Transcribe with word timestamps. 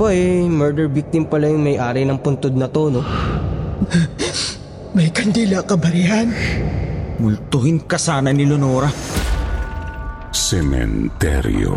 Aba 0.00 0.16
eh, 0.16 0.48
murder 0.48 0.88
victim 0.88 1.28
pala 1.28 1.52
yung 1.52 1.60
may-ari 1.60 2.08
ng 2.08 2.24
puntod 2.24 2.56
na 2.56 2.72
to, 2.72 2.88
no? 2.88 3.04
May 4.96 5.12
kandila 5.12 5.60
ka 5.60 5.76
ba 5.76 5.92
riyan? 5.92 6.32
Multuhin 7.20 7.84
ka 7.84 8.00
sana 8.00 8.32
ni 8.32 8.48
Leonora. 8.48 8.88
Sementeryo. 10.32 11.76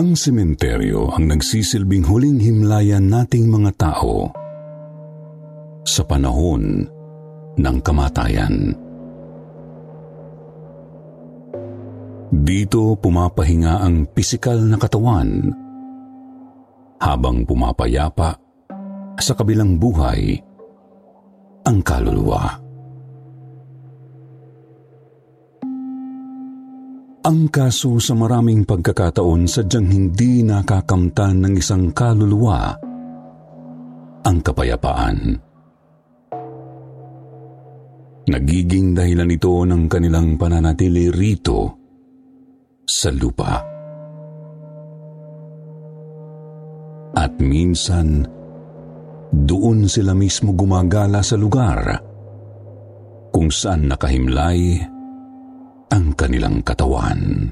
Ang 0.00 0.16
sementeryo 0.16 1.12
ang 1.12 1.28
nagsisilbing 1.28 2.08
huling 2.08 2.40
himlayan 2.40 3.12
nating 3.12 3.52
mga 3.52 3.76
tao 3.76 4.32
sa 5.84 6.00
panahon 6.08 6.88
ng 7.60 7.76
kamatayan. 7.84 8.72
Dito 12.32 12.96
pumapahinga 12.96 13.84
ang 13.84 14.08
pisikal 14.08 14.56
na 14.64 14.80
katawan 14.80 15.52
habang 16.96 17.44
pumapayapa 17.44 18.40
sa 19.20 19.36
kabilang 19.36 19.76
buhay 19.76 20.32
ang 21.68 21.84
kaluluwa. 21.84 22.56
Ang 27.20 27.52
kaso 27.52 28.00
sa 28.00 28.16
maraming 28.16 28.64
pagkakataon 28.64 29.44
sadyang 29.44 29.92
hindi 29.92 30.40
nakakamtan 30.40 31.44
ng 31.44 31.54
isang 31.60 31.92
kaluluwa 31.92 32.72
ang 34.24 34.40
kapayapaan. 34.40 35.36
Nagiging 38.24 38.96
dahilan 38.96 39.36
ito 39.36 39.52
ng 39.68 39.84
kanilang 39.84 40.40
pananatili 40.40 41.12
rito 41.12 41.76
sa 42.88 43.12
lupa. 43.12 43.52
At 47.20 47.36
minsan, 47.36 48.24
doon 49.28 49.84
sila 49.84 50.16
mismo 50.16 50.56
gumagala 50.56 51.20
sa 51.20 51.36
lugar 51.36 52.00
kung 53.28 53.52
saan 53.52 53.92
nakahimlay 53.92 54.88
ang 55.90 56.14
kanilang 56.14 56.62
katawan. 56.62 57.50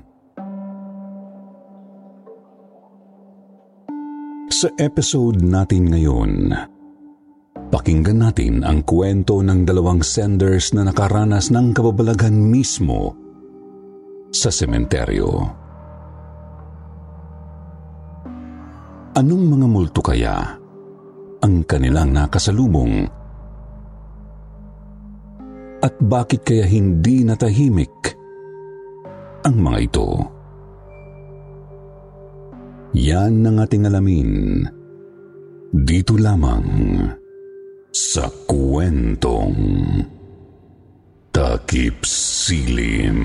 Sa 4.49 4.71
episode 4.79 5.43
natin 5.43 5.91
ngayon, 5.91 6.51
pakinggan 7.69 8.23
natin 8.23 8.63
ang 8.63 8.87
kwento 8.87 9.43
ng 9.43 9.67
dalawang 9.67 10.01
senders 10.03 10.73
na 10.73 10.89
nakaranas 10.89 11.51
ng 11.53 11.75
kababalaghan 11.75 12.35
mismo 12.35 13.13
sa 14.31 14.49
sementeryo. 14.55 15.29
Anong 19.19 19.45
mga 19.51 19.67
multo 19.67 19.99
kaya 19.99 20.37
ang 21.43 21.55
kanilang 21.67 22.15
nakasalubong? 22.15 23.03
At 25.79 25.95
bakit 26.03 26.43
kaya 26.43 26.67
hindi 26.67 27.23
natahimik 27.23 28.19
ang 29.49 29.65
mga 29.65 29.79
ito. 29.81 30.09
Yan 32.93 33.49
ang 33.49 33.57
ating 33.65 33.89
alamin. 33.89 34.65
Dito 35.73 36.21
lamang 36.21 36.69
sa 37.89 38.29
kwentong 38.45 39.57
Takip 41.33 42.05
Silim. 42.05 43.21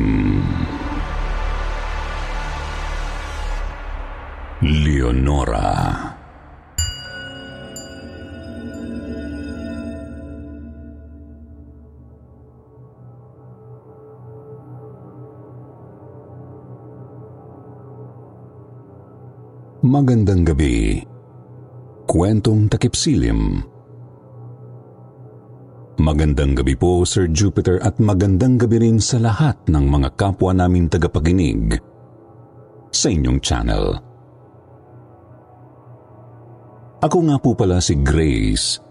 Leonora 4.63 6.12
Magandang 19.93 20.41
gabi. 20.41 21.05
Kwentong 22.09 22.65
takipsilim. 22.65 23.61
Magandang 26.01 26.57
gabi 26.57 26.73
po, 26.73 27.05
Sir 27.05 27.29
Jupiter, 27.29 27.77
at 27.77 28.01
magandang 28.01 28.57
gabi 28.57 28.89
rin 28.89 28.97
sa 28.97 29.21
lahat 29.21 29.53
ng 29.69 29.85
mga 29.85 30.17
kapwa 30.17 30.49
namin 30.49 30.89
tagapaginig 30.89 31.77
sa 32.89 33.13
inyong 33.13 33.37
channel. 33.37 33.93
Ako 37.05 37.29
nga 37.29 37.37
po 37.37 37.53
pala 37.53 37.77
si 37.77 37.93
Grace, 37.93 38.81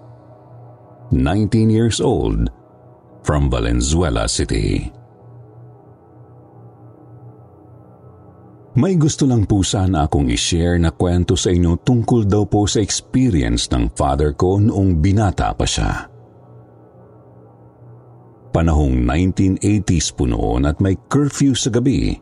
19 1.10 1.66
years 1.66 1.98
old, 1.98 2.46
from 3.26 3.50
Valenzuela 3.50 4.30
City. 4.30 5.01
May 8.72 8.96
gusto 8.96 9.28
lang 9.28 9.44
po 9.44 9.60
sana 9.60 10.08
akong 10.08 10.32
i-share 10.32 10.80
na 10.80 10.88
kwento 10.88 11.36
sa 11.36 11.52
inyo 11.52 11.76
tungkol 11.84 12.24
daw 12.24 12.48
po 12.48 12.64
sa 12.64 12.80
experience 12.80 13.68
ng 13.68 13.92
father 13.92 14.32
ko 14.32 14.56
noong 14.56 14.96
binata 14.96 15.52
pa 15.52 15.68
siya. 15.68 16.08
Panahong 18.48 18.96
1980s 19.04 20.16
po 20.16 20.24
noon 20.24 20.64
at 20.64 20.80
may 20.80 20.96
curfew 20.96 21.52
sa 21.52 21.68
gabi. 21.68 22.16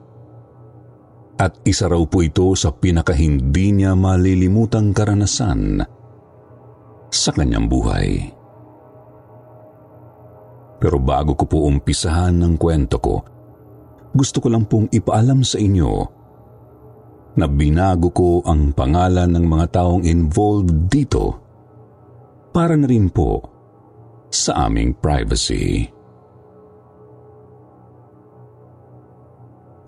At 1.39 1.55
isa 1.62 1.87
raw 1.87 2.03
po 2.03 2.19
ito 2.19 2.50
sa 2.59 2.75
pinakahindi 2.75 3.71
niya 3.71 3.94
malilimutang 3.94 4.91
karanasan 4.91 5.78
sa 7.15 7.31
kanyang 7.31 7.71
buhay. 7.71 8.27
Pero 10.83 10.99
bago 10.99 11.39
ko 11.39 11.47
po 11.47 11.71
umpisahan 11.71 12.34
ng 12.43 12.59
kwento 12.59 12.99
ko, 12.99 13.22
gusto 14.10 14.43
ko 14.43 14.50
lang 14.50 14.66
pong 14.66 14.91
ipaalam 14.91 15.47
sa 15.47 15.62
inyo 15.62 16.19
na 17.39 17.47
binago 17.47 18.11
ko 18.11 18.43
ang 18.43 18.75
pangalan 18.75 19.31
ng 19.37 19.47
mga 19.47 19.67
taong 19.71 20.03
involved 20.03 20.91
dito 20.91 21.39
para 22.51 22.75
na 22.75 22.87
rin 22.91 23.07
po 23.07 23.39
sa 24.31 24.67
aming 24.67 24.95
privacy. 24.99 25.87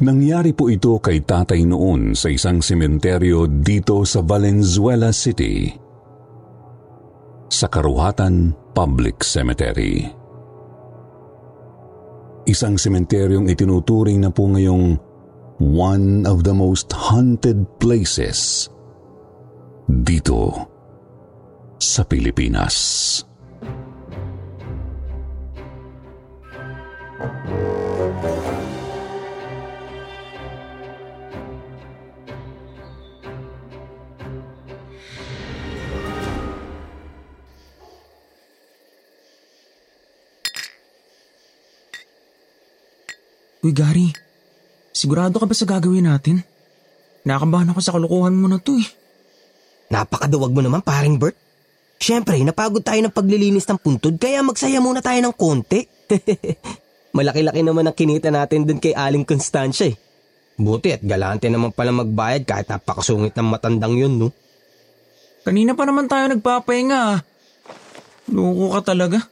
Nangyari 0.03 0.51
po 0.51 0.67
ito 0.67 0.99
kay 0.99 1.23
tatay 1.23 1.63
noon 1.63 2.19
sa 2.19 2.27
isang 2.27 2.59
sementeryo 2.59 3.47
dito 3.47 4.03
sa 4.03 4.19
Valenzuela 4.19 5.15
City 5.15 5.71
sa 7.47 7.71
Karuhatan 7.71 8.51
Public 8.75 9.23
Cemetery. 9.23 10.03
Isang 12.51 12.75
sementeryong 12.75 13.47
itinuturing 13.47 14.19
na 14.19 14.35
po 14.35 14.51
ngayong 14.51 14.99
one 15.63 16.27
of 16.27 16.43
the 16.43 16.51
most 16.51 16.91
haunted 16.91 17.63
places 17.79 18.67
dito 19.87 20.59
sa 21.79 22.03
Pilipinas. 22.03 23.23
Uy, 43.63 43.71
Gary. 43.71 44.32
Sigurado 44.93 45.41
ka 45.41 45.49
ba 45.49 45.57
sa 45.57 45.65
gagawin 45.65 46.05
natin? 46.05 46.45
Nakakabahan 47.25 47.73
ako 47.73 47.81
sa 47.81 47.95
kalokohan 47.97 48.37
mo 48.37 48.47
na 48.47 48.61
to 48.61 48.77
eh. 48.77 48.89
Napakaduwag 49.89 50.53
mo 50.53 50.61
naman, 50.61 50.85
paring 50.85 51.17
Bert. 51.17 51.37
Siyempre, 52.03 52.37
napagod 52.43 52.83
tayo 52.83 52.99
ng 52.99 53.15
paglilinis 53.15 53.69
ng 53.69 53.79
puntod 53.79 54.19
kaya 54.19 54.43
magsaya 54.43 54.83
muna 54.83 55.01
tayo 55.01 55.23
ng 55.23 55.35
konti. 55.39 55.87
Malaki-laki 57.17 57.63
naman 57.63 57.87
ang 57.87 57.97
kinita 57.97 58.33
natin 58.33 58.67
dun 58.67 58.83
kay 58.83 58.91
Aling 58.97 59.23
Constancia 59.23 59.87
eh. 59.87 59.97
Buti 60.59 60.99
at 60.99 61.03
galante 61.05 61.47
naman 61.47 61.71
pala 61.71 61.95
magbayad 61.95 62.43
kahit 62.45 62.67
napakasungit 62.69 63.33
ng 63.37 63.49
matandang 63.49 63.95
yun, 63.95 64.19
no? 64.19 64.29
Kanina 65.47 65.79
pa 65.79 65.87
naman 65.87 66.11
tayo 66.11 66.27
nagpapahinga 66.33 66.99
ah. 66.99 67.19
Loko 68.33 68.81
ka 68.81 68.95
talaga. 68.95 69.23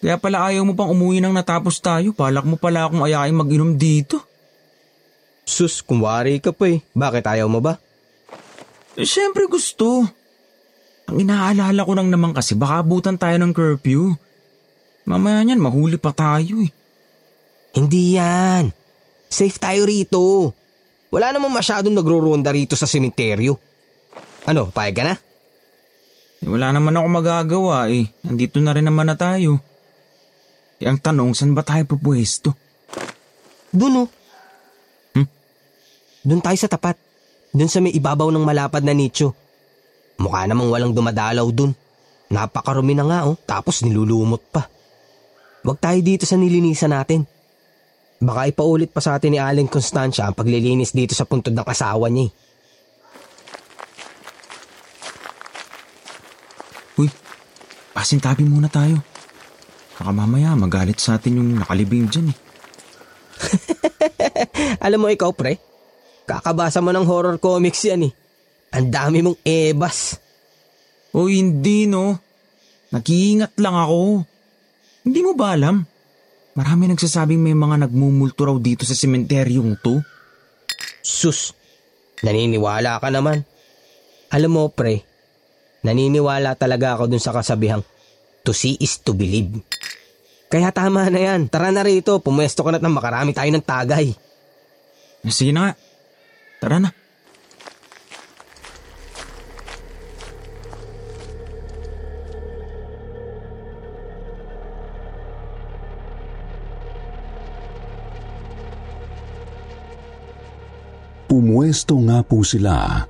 Kaya 0.00 0.16
pala 0.16 0.48
ayaw 0.48 0.64
mo 0.64 0.72
pang 0.72 0.88
umuwi 0.88 1.20
nang 1.20 1.36
natapos 1.36 1.82
tayo. 1.84 2.16
Palak 2.16 2.48
mo 2.48 2.56
pala 2.56 2.88
akong 2.88 3.04
ayain 3.04 3.36
mag-inom 3.36 3.76
dito. 3.76 4.29
Sus, 5.50 5.82
kumwari 5.82 6.38
ka 6.38 6.54
pa 6.54 6.70
eh. 6.70 6.78
Bakit 6.94 7.26
ayaw 7.26 7.50
mo 7.50 7.58
ba? 7.58 7.82
Eh, 8.94 9.02
Siyempre 9.02 9.50
gusto. 9.50 10.06
Ang 11.10 11.16
inaalala 11.26 11.82
ko 11.82 11.92
lang 11.98 12.06
naman 12.06 12.30
kasi 12.30 12.54
baka 12.54 12.86
abutan 12.86 13.18
tayo 13.18 13.34
ng 13.42 13.50
curfew. 13.50 14.14
Mamaya 15.10 15.42
niyan, 15.42 15.58
mahuli 15.58 15.98
pa 15.98 16.14
tayo 16.14 16.62
eh. 16.62 16.70
Hindi 17.74 18.14
yan. 18.14 18.70
Safe 19.26 19.58
tayo 19.58 19.82
rito. 19.90 20.54
Wala 21.10 21.34
namang 21.34 21.50
masyadong 21.50 21.98
nagro-ronda 21.98 22.54
rito 22.54 22.78
sa 22.78 22.86
sementeryo. 22.86 23.58
Ano, 24.46 24.70
payag 24.70 24.94
ka 24.94 25.02
na? 25.02 25.14
Eh, 26.40 26.46
Wala 26.46 26.70
naman 26.70 26.94
ako 26.94 27.06
magagawa 27.10 27.90
eh. 27.90 28.06
Nandito 28.22 28.62
na 28.62 28.70
rin 28.70 28.86
naman 28.86 29.10
na 29.10 29.18
tayo. 29.18 29.58
Eh, 30.78 30.86
ang 30.86 31.02
tanong, 31.02 31.34
saan 31.34 31.58
ba 31.58 31.66
tayo 31.66 31.82
pupwesto? 31.90 32.54
Doon 33.74 34.06
oh. 34.06 34.08
Doon 36.20 36.44
tayo 36.44 36.56
sa 36.60 36.68
tapat. 36.68 36.96
Doon 37.56 37.70
sa 37.70 37.80
may 37.80 37.96
ibabaw 37.96 38.28
ng 38.28 38.44
malapad 38.44 38.84
na 38.84 38.92
nicho. 38.92 39.32
Mukha 40.20 40.44
namang 40.44 40.68
walang 40.68 40.92
dumadalaw 40.92 41.48
doon. 41.48 41.72
Napakarumi 42.30 42.94
na 42.94 43.04
nga 43.08 43.18
oh, 43.26 43.34
tapos 43.48 43.82
nilulumot 43.82 44.44
pa. 44.52 44.68
Huwag 45.64 45.80
tayo 45.80 45.98
dito 46.00 46.28
sa 46.28 46.36
nilinisan 46.36 46.92
natin. 46.92 47.24
Baka 48.20 48.52
ipaulit 48.52 48.92
pa 48.92 49.00
sa 49.00 49.16
atin 49.16 49.32
ni 49.32 49.40
Aling 49.40 49.68
Constancia 49.68 50.28
ang 50.28 50.36
paglilinis 50.36 50.92
dito 50.92 51.16
sa 51.16 51.24
puntod 51.24 51.56
ng 51.56 51.64
asawa 51.64 52.12
niya 52.12 52.28
eh. 52.28 52.32
Uy, 57.00 57.08
pasintabi 57.96 58.44
muna 58.44 58.68
tayo. 58.68 59.00
Baka 59.96 60.12
mamaya 60.12 60.52
magalit 60.52 61.00
sa 61.00 61.16
atin 61.16 61.40
yung 61.40 61.64
nakalibing 61.64 62.12
dyan 62.12 62.28
eh. 62.28 62.38
Alam 64.84 65.00
mo 65.00 65.08
ikaw 65.08 65.32
pre, 65.32 65.56
kakabasa 66.30 66.78
mo 66.78 66.94
ng 66.94 67.02
horror 67.02 67.42
comics 67.42 67.82
yan 67.82 68.06
eh. 68.06 68.12
Ang 68.70 68.86
dami 68.94 69.18
mong 69.26 69.38
ebas. 69.42 70.14
O 71.10 71.26
hindi 71.26 71.90
no. 71.90 72.14
Nag-iingat 72.94 73.58
lang 73.58 73.74
ako. 73.74 74.22
Hindi 75.06 75.20
mo 75.26 75.32
ba 75.34 75.58
alam? 75.58 75.82
Marami 76.54 76.90
nagsasabing 76.90 77.40
may 77.40 77.54
mga 77.54 77.86
nagmumulto 77.86 78.46
raw 78.46 78.56
dito 78.58 78.86
sa 78.86 78.94
sementeryong 78.94 79.78
to. 79.82 80.02
Sus, 81.00 81.54
naniniwala 82.22 83.00
ka 83.00 83.08
naman. 83.08 83.42
Alam 84.30 84.50
mo 84.54 84.64
pre, 84.70 85.02
naniniwala 85.82 86.54
talaga 86.54 86.94
ako 86.94 87.10
dun 87.10 87.22
sa 87.22 87.34
kasabihang 87.34 87.82
to 88.44 88.52
see 88.54 88.76
is 88.78 89.00
to 89.02 89.14
believe. 89.14 89.62
Kaya 90.50 90.74
tama 90.74 91.06
na 91.06 91.20
yan, 91.22 91.46
tara 91.46 91.70
na 91.70 91.86
rito, 91.86 92.18
pumwesto 92.18 92.66
ka 92.66 92.74
na 92.74 92.82
ng 92.82 92.90
makarami 92.90 93.30
tayo 93.30 93.50
ng 93.54 93.62
tagay. 93.62 94.10
Sige 95.30 95.54
na 95.54 95.70
nga. 95.70 95.72
Tara 96.60 96.76
na. 96.76 96.92
Pumwesto 111.24 111.96
nga 112.04 112.20
po 112.20 112.44
sila 112.44 113.08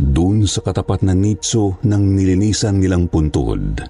doon 0.00 0.48
sa 0.48 0.64
katapat 0.64 1.04
na 1.04 1.12
nitso 1.12 1.76
ng 1.84 2.04
nilinisan 2.16 2.80
nilang 2.80 3.04
puntod. 3.12 3.84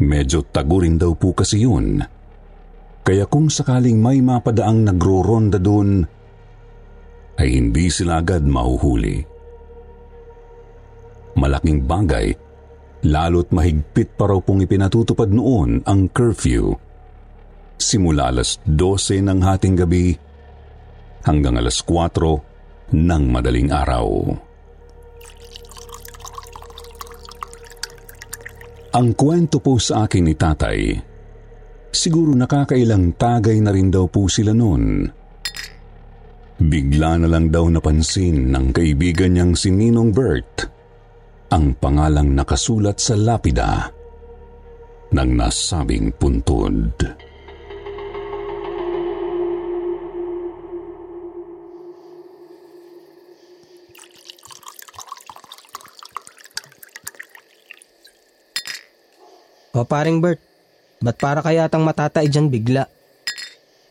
Medyo 0.00 0.48
tagurin 0.48 0.96
daw 0.96 1.12
po 1.12 1.36
kasi 1.36 1.68
yun. 1.68 2.00
Kaya 3.04 3.28
kung 3.28 3.52
sakaling 3.52 4.00
may 4.00 4.24
mapadaang 4.24 4.88
nagro-ronda 4.88 5.60
doon, 5.60 6.08
ay 7.36 7.48
hindi 7.52 7.92
sila 7.92 8.24
agad 8.24 8.48
mahuhuli. 8.48 9.20
Malaking 11.36 11.84
bagay, 11.84 12.32
lalo't 13.04 13.52
mahigpit 13.52 14.16
pa 14.16 14.32
raw 14.32 14.40
pong 14.40 14.64
ipinatutupad 14.64 15.28
noon 15.28 15.84
ang 15.84 16.08
curfew. 16.08 16.72
Simula 17.76 18.32
alas 18.32 18.56
12 18.64 19.20
ng 19.20 19.38
hating 19.44 19.76
gabi 19.76 20.16
hanggang 21.28 21.60
alas 21.60 21.84
4 21.84 22.96
ng 22.96 23.22
madaling 23.28 23.68
araw. 23.68 24.32
Ang 28.94 29.08
kwento 29.18 29.58
po 29.58 29.76
sa 29.82 30.06
akin 30.06 30.22
ni 30.22 30.38
tatay, 30.38 30.78
siguro 31.94 32.34
nakakailang 32.34 33.14
tagay 33.14 33.62
na 33.62 33.70
rin 33.70 33.88
daw 33.88 34.10
po 34.10 34.26
sila 34.26 34.50
noon. 34.52 35.06
Bigla 36.54 37.22
na 37.22 37.28
lang 37.30 37.50
daw 37.50 37.66
napansin 37.66 38.50
ng 38.50 38.70
kaibigan 38.70 39.34
niyang 39.34 39.54
si 39.58 39.74
Ninong 39.74 40.14
Bert 40.14 40.70
ang 41.50 41.74
pangalang 41.78 42.34
nakasulat 42.34 42.98
sa 42.98 43.14
lapida 43.14 43.90
ng 45.14 45.30
nasabing 45.34 46.10
puntod. 46.14 46.94
O 59.74 59.82
paring 59.82 60.22
Bert, 60.22 60.53
ba't 61.04 61.16
para 61.20 61.44
kaya 61.44 61.68
tang 61.68 61.84
matatay 61.84 62.32
dyan 62.32 62.48
bigla? 62.48 62.88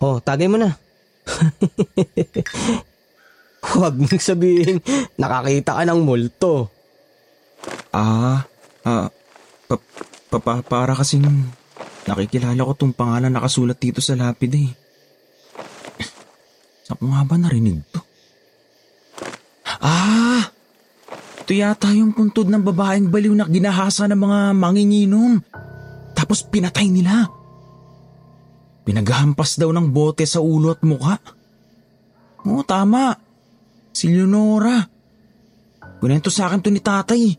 O, 0.02 0.18
tagay 0.18 0.50
mo 0.50 0.58
na. 0.58 0.74
Huwag 3.64 3.96
mong 3.96 4.20
sabihin, 4.20 4.82
nakakita 5.16 5.78
ka 5.78 5.84
ng 5.86 6.02
multo. 6.02 6.74
Ah, 7.94 8.44
ah, 8.84 9.08
pa, 9.70 9.76
pa, 10.28 10.38
pa- 10.42 10.66
para 10.66 10.98
kasing 10.98 11.24
nakikilala 12.04 12.60
ko 12.68 12.74
tong 12.76 12.92
pangalan 12.98 13.32
nakasulat 13.32 13.80
dito 13.80 14.04
sa 14.04 14.18
lapid 14.20 14.52
eh. 14.58 14.70
Saan 16.84 17.00
ko 17.00 17.06
nga 17.14 17.24
ba 17.24 17.40
narinig 17.40 17.80
to? 17.94 18.02
Ah! 19.80 20.52
Ito 21.44 21.52
yata 21.52 21.92
yung 21.92 22.16
puntod 22.16 22.48
ng 22.48 22.64
babaeng 22.64 23.12
baliw 23.12 23.36
na 23.36 23.44
ginahasa 23.48 24.08
ng 24.08 24.16
mga 24.16 24.40
manginginom. 24.56 25.44
Tapos 26.24 26.40
pinatay 26.48 26.88
nila. 26.88 27.28
Pinaghampas 28.88 29.60
daw 29.60 29.76
ng 29.76 29.92
bote 29.92 30.24
sa 30.24 30.40
ulo 30.40 30.72
at 30.72 30.80
mukha. 30.88 31.20
Oo, 32.48 32.64
tama. 32.64 33.12
Si 33.92 34.08
Leonora. 34.08 34.80
Kunento 36.00 36.32
sa 36.32 36.48
akin 36.48 36.64
to 36.64 36.72
ni 36.72 36.80
tatay. 36.80 37.36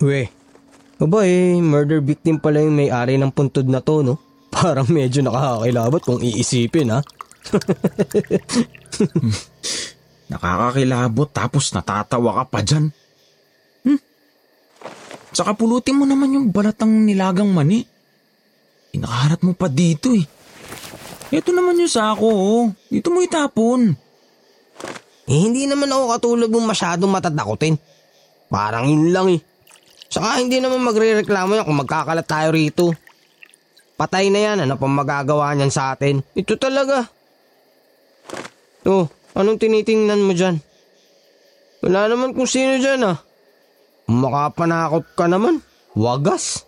We, 0.00 0.24
aba 0.96 1.28
eh, 1.28 1.60
murder 1.60 2.00
victim 2.00 2.40
pala 2.40 2.64
yung 2.64 2.80
may-ari 2.80 3.20
ng 3.20 3.28
puntod 3.28 3.68
na 3.68 3.84
to, 3.84 4.00
no? 4.00 4.16
Parang 4.56 4.88
medyo 4.88 5.20
nakakakilabot 5.20 6.00
kung 6.00 6.24
iisipin, 6.24 6.96
ha? 6.96 7.04
Nakakakilabot 10.32 11.28
tapos 11.28 11.76
natatawa 11.76 12.40
ka 12.40 12.44
pa 12.48 12.60
dyan. 12.64 12.88
Hmm? 15.40 15.48
Saka 15.48 15.56
pulutin 15.56 15.96
mo 15.96 16.04
naman 16.04 16.36
yung 16.36 16.52
balatang 16.52 17.08
nilagang 17.08 17.48
mani. 17.48 17.80
Inakaharat 18.92 19.40
mo 19.40 19.56
pa 19.56 19.72
dito 19.72 20.12
eh. 20.12 20.28
Ito 21.32 21.56
naman 21.56 21.80
yung 21.80 21.88
sako 21.88 22.28
oh. 22.28 22.64
Dito 22.92 23.08
mo 23.08 23.24
itapon. 23.24 23.96
Eh, 25.30 25.40
hindi 25.40 25.64
naman 25.64 25.88
ako 25.88 26.04
katulad 26.12 26.48
mong 26.52 26.68
masyadong 26.76 27.08
matatakotin. 27.08 27.80
Parang 28.52 28.84
yun 28.84 29.16
lang 29.16 29.32
eh. 29.32 29.40
Saka 30.12 30.44
hindi 30.44 30.60
naman 30.60 30.84
magre-reklamo 30.84 31.56
yan 31.56 31.64
kung 31.64 31.80
magkakalat 31.80 32.26
tayo 32.28 32.52
rito. 32.52 32.92
Patay 33.96 34.28
na 34.28 34.40
yan, 34.44 34.68
ano 34.68 34.76
pang 34.76 34.92
magagawa 34.92 35.56
niyan 35.56 35.72
sa 35.72 35.96
atin? 35.96 36.20
Ito 36.36 36.60
talaga. 36.60 37.08
Oh, 38.84 39.08
anong 39.32 39.56
tinitingnan 39.56 40.20
mo 40.20 40.36
dyan? 40.36 40.60
Wala 41.80 42.12
naman 42.12 42.36
kung 42.36 42.50
sino 42.50 42.76
dyan 42.76 43.08
ah. 43.08 43.29
Makapanakot 44.10 45.14
ka 45.14 45.30
naman. 45.30 45.62
Wagas. 45.94 46.66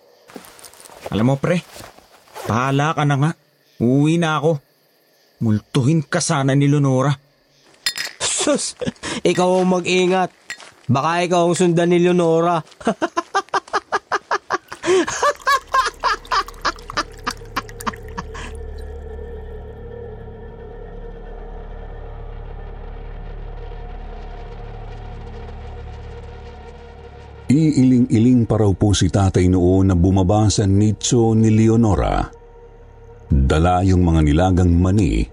Alam 1.11 1.35
mo 1.35 1.37
pre, 1.37 1.67
pahala 2.47 2.95
ka 2.95 3.03
na 3.03 3.19
nga. 3.19 3.31
Uwi 3.83 4.15
na 4.23 4.39
ako. 4.39 4.63
Multuhin 5.43 6.07
ka 6.07 6.23
sana 6.23 6.55
ni 6.55 6.71
Leonora. 6.71 7.11
Sus, 8.23 8.79
ikaw 9.27 9.59
ang 9.59 9.75
mag-ingat. 9.75 10.31
Baka 10.87 11.27
ikaw 11.27 11.51
ang 11.51 11.59
sundan 11.59 11.91
ni 11.91 11.99
Leonora. 11.99 12.63
pa 28.53 28.61
raw 28.61 28.69
po 28.77 28.93
si 28.93 29.09
tatay 29.09 29.49
noon 29.49 29.89
na 29.89 29.97
bumaba 29.97 30.45
sa 30.53 30.69
nicho 30.69 31.33
ni 31.33 31.49
Leonora. 31.49 32.21
Dala 33.33 33.81
yung 33.81 34.05
mga 34.05 34.21
nilagang 34.21 34.77
mani 34.77 35.25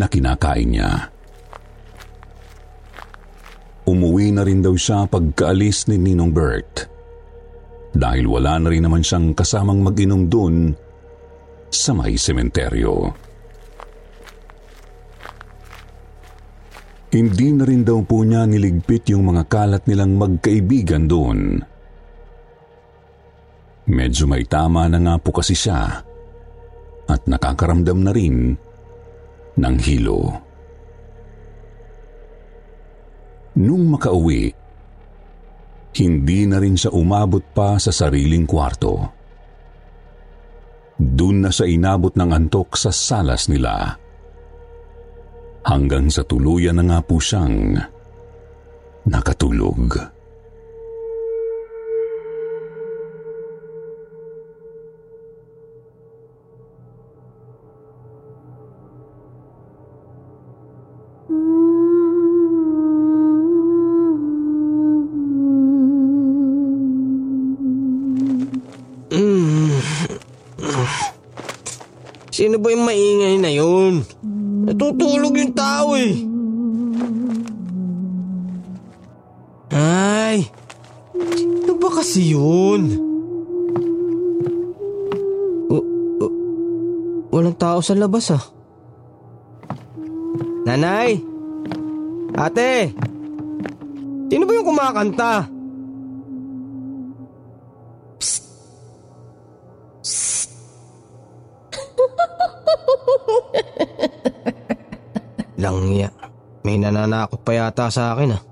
na 0.00 0.08
kinakain 0.08 0.64
niya. 0.72 1.12
Umuwi 3.84 4.32
na 4.32 4.48
rin 4.48 4.64
daw 4.64 4.72
siya 4.72 5.04
pagkaalis 5.04 5.92
ni 5.92 6.00
Ninong 6.00 6.32
Bert. 6.32 6.88
Dahil 7.92 8.24
wala 8.24 8.64
na 8.64 8.72
rin 8.72 8.88
naman 8.88 9.04
siyang 9.04 9.36
kasamang 9.36 9.84
mag-inom 9.84 10.24
dun 10.24 10.72
sa 11.68 11.92
may 11.92 12.16
sementeryo. 12.16 13.12
Hindi 17.12 17.48
na 17.52 17.64
rin 17.68 17.84
daw 17.84 18.00
po 18.08 18.24
niya 18.24 18.48
niligpit 18.48 19.12
yung 19.12 19.36
mga 19.36 19.44
kalat 19.52 19.84
nilang 19.84 20.16
magkaibigan 20.16 21.04
doon. 21.04 21.75
Medyo 23.86 24.26
may 24.26 24.42
tama 24.42 24.90
na 24.90 24.98
nga 24.98 25.14
po 25.22 25.30
kasi 25.30 25.54
siya 25.54 26.02
at 27.06 27.20
nakakaramdam 27.30 28.02
na 28.02 28.10
rin 28.10 28.58
ng 29.56 29.76
hilo. 29.86 30.34
Nung 33.56 33.88
makauwi, 33.88 34.52
hindi 35.96 36.40
na 36.44 36.60
rin 36.60 36.76
siya 36.76 36.92
umabot 36.92 37.40
pa 37.54 37.78
sa 37.80 37.88
sariling 37.88 38.44
kwarto. 38.44 39.00
Doon 40.98 41.46
na 41.46 41.50
siya 41.54 41.70
inabot 41.70 42.12
ng 42.12 42.30
antok 42.34 42.76
sa 42.76 42.90
salas 42.92 43.48
nila 43.48 43.96
hanggang 45.66 46.10
sa 46.10 46.26
tuluyan 46.26 46.78
na 46.78 46.84
nga 46.84 46.98
po 47.00 47.22
siyang 47.22 47.80
nakatulog. 49.06 49.94
Sino 49.94 50.15
ba 72.66 72.74
yung 72.74 72.82
maingay 72.82 73.34
na 73.38 73.50
yun? 73.54 74.02
Natutulog 74.66 75.38
yung 75.38 75.54
tao 75.54 75.94
eh. 75.94 76.18
Ay, 79.70 80.50
sino 81.14 81.78
ba 81.78 81.88
kasi 81.94 82.34
yun? 82.34 82.82
O- 85.70 85.86
o- 86.26 86.36
walang 87.30 87.54
tao 87.54 87.78
sa 87.78 87.94
labas 87.94 88.34
ah. 88.34 88.42
Nanay! 90.66 91.22
Ate! 92.34 92.90
Sino 94.26 94.42
ba 94.42 94.58
yung 94.58 94.66
kumakanta? 94.66 95.46
Langya. 105.86 106.10
May 106.66 106.82
nananakot 106.82 107.46
pa 107.46 107.54
yata 107.54 107.86
sa 107.94 108.18
akin 108.18 108.34
ah. 108.34 108.42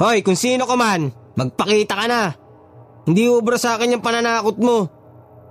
Hoy, 0.00 0.24
kung 0.24 0.40
sino 0.40 0.64
ka 0.64 0.72
man, 0.72 1.12
magpakita 1.36 1.92
ka 1.92 2.06
na. 2.08 2.32
Hindi 3.04 3.28
ubra 3.28 3.60
sa 3.60 3.76
akin 3.76 3.92
yung 3.92 4.04
pananakot 4.04 4.56
mo. 4.56 4.88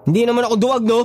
Hindi 0.09 0.25
naman 0.25 0.49
ako 0.49 0.55
duwag, 0.57 0.83
no? 0.87 1.01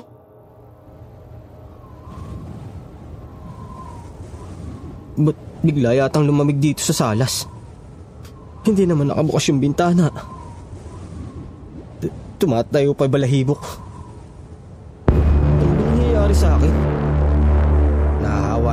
Ba't 5.21 5.39
bigla 5.61 5.93
yatang 5.93 6.25
lumamig 6.25 6.57
dito 6.57 6.81
sa 6.81 6.97
salas? 6.97 7.45
Hindi 8.65 8.89
naman 8.89 9.13
nakabukas 9.13 9.53
yung 9.53 9.61
bintana. 9.61 10.09
T- 12.01 12.15
Tumatayo 12.41 12.97
pa 12.97 13.05
balahibok. 13.05 13.61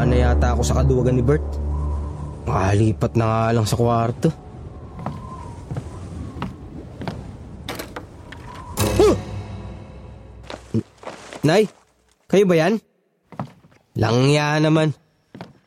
Na 0.10 0.18
yata 0.18 0.58
ako 0.58 0.62
sa 0.66 0.82
kaduwagan 0.82 1.16
ni 1.16 1.24
Bert. 1.24 1.46
Makalipat 2.50 3.14
na 3.14 3.26
nga 3.30 3.54
lang 3.54 3.68
sa 3.70 3.78
kwarto. 3.78 4.34
Nay, 11.40 11.72
kayo 12.28 12.44
ba 12.44 12.56
yan? 12.58 12.84
Langya 13.96 14.60
naman. 14.60 14.92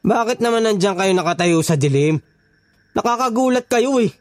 Bakit 0.05 0.43
naman 0.43 0.67
nandiyan 0.67 0.99
kayo 0.99 1.13
nakatayo 1.15 1.59
sa 1.65 1.79
dilim? 1.79 2.21
Nakakagulat 2.93 3.71
kayo 3.71 3.97
eh. 4.03 4.13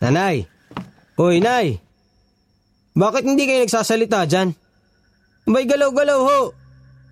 Nanay. 0.00 0.48
Hoy, 1.20 1.42
Nay. 1.42 1.82
Bakit 2.96 3.22
hindi 3.28 3.44
kayo 3.44 3.66
nagsasalita 3.66 4.24
dyan? 4.24 4.56
May 5.50 5.68
galaw-galaw 5.68 6.20
ho. 6.24 6.40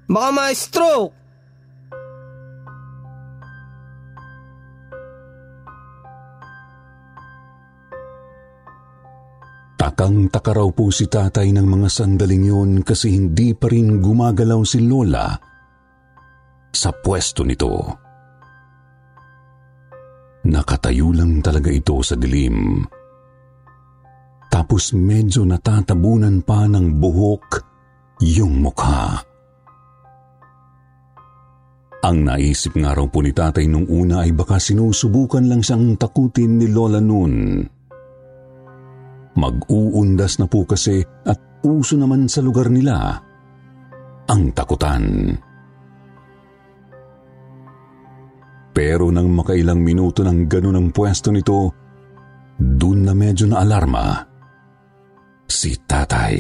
Baka 0.08 0.28
ma-stroke. 0.32 1.23
Takang-taka 9.94 10.58
raw 10.58 10.66
po 10.74 10.90
si 10.90 11.06
tatay 11.06 11.54
ng 11.54 11.70
mga 11.70 11.86
sandaling 11.86 12.50
yun 12.50 12.70
kasi 12.82 13.14
hindi 13.14 13.54
pa 13.54 13.70
rin 13.70 14.02
gumagalaw 14.02 14.66
si 14.66 14.82
Lola 14.82 15.38
sa 16.74 16.90
pwesto 16.90 17.46
nito. 17.46 17.78
Nakatayo 20.50 21.14
lang 21.14 21.38
talaga 21.38 21.70
ito 21.70 21.94
sa 22.02 22.18
dilim. 22.18 22.82
Tapos 24.50 24.90
medyo 24.98 25.46
natatabunan 25.46 26.42
pa 26.42 26.66
ng 26.66 26.98
buhok 26.98 27.46
yung 28.18 28.66
mukha. 28.66 29.22
Ang 32.02 32.18
naisip 32.26 32.74
nga 32.82 32.98
raw 32.98 33.06
po 33.06 33.22
ni 33.22 33.30
tatay 33.30 33.70
nung 33.70 33.86
una 33.86 34.26
ay 34.26 34.34
baka 34.34 34.58
sinusubukan 34.58 35.46
lang 35.46 35.62
siyang 35.62 35.94
takutin 35.94 36.58
ni 36.58 36.66
Lola 36.66 36.98
noon. 36.98 37.62
Mag-uundas 39.34 40.38
na 40.38 40.46
po 40.46 40.62
kasi 40.62 41.02
at 41.26 41.38
uso 41.66 41.98
naman 41.98 42.30
sa 42.30 42.38
lugar 42.38 42.70
nila 42.70 43.18
ang 44.30 44.42
takutan. 44.54 45.34
Pero 48.74 49.10
nang 49.14 49.30
makailang 49.30 49.78
minuto 49.78 50.26
ng 50.26 50.50
ganun 50.50 50.78
ang 50.78 50.88
pwesto 50.90 51.30
nito, 51.30 51.70
dun 52.58 53.06
na 53.06 53.14
medyo 53.14 53.46
na 53.46 53.62
alarma 53.62 54.26
si 55.46 55.78
tatay. 55.78 56.36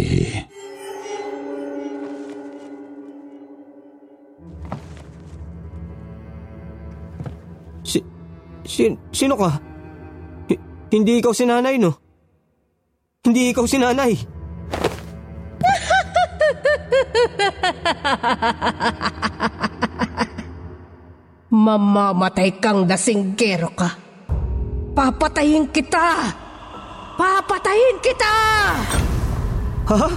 Si, 7.84 7.98
si, 8.66 8.82
sino 9.14 9.34
ka? 9.38 9.50
Hi- 10.50 10.62
hindi 10.90 11.22
ikaw 11.22 11.30
si 11.30 11.46
nanay, 11.46 11.78
no? 11.78 12.03
Hindi 13.24 13.56
ikaw 13.56 13.64
si 13.64 13.80
nanay. 13.80 14.12
Mamamatay 21.54 22.58
kang 22.58 22.88
dasinggero 22.88 23.70
ka. 23.72 23.88
Papatayin 24.94 25.70
kita! 25.70 26.30
Papatayin 27.14 27.98
kita! 28.02 28.34
Ha? 29.84 30.08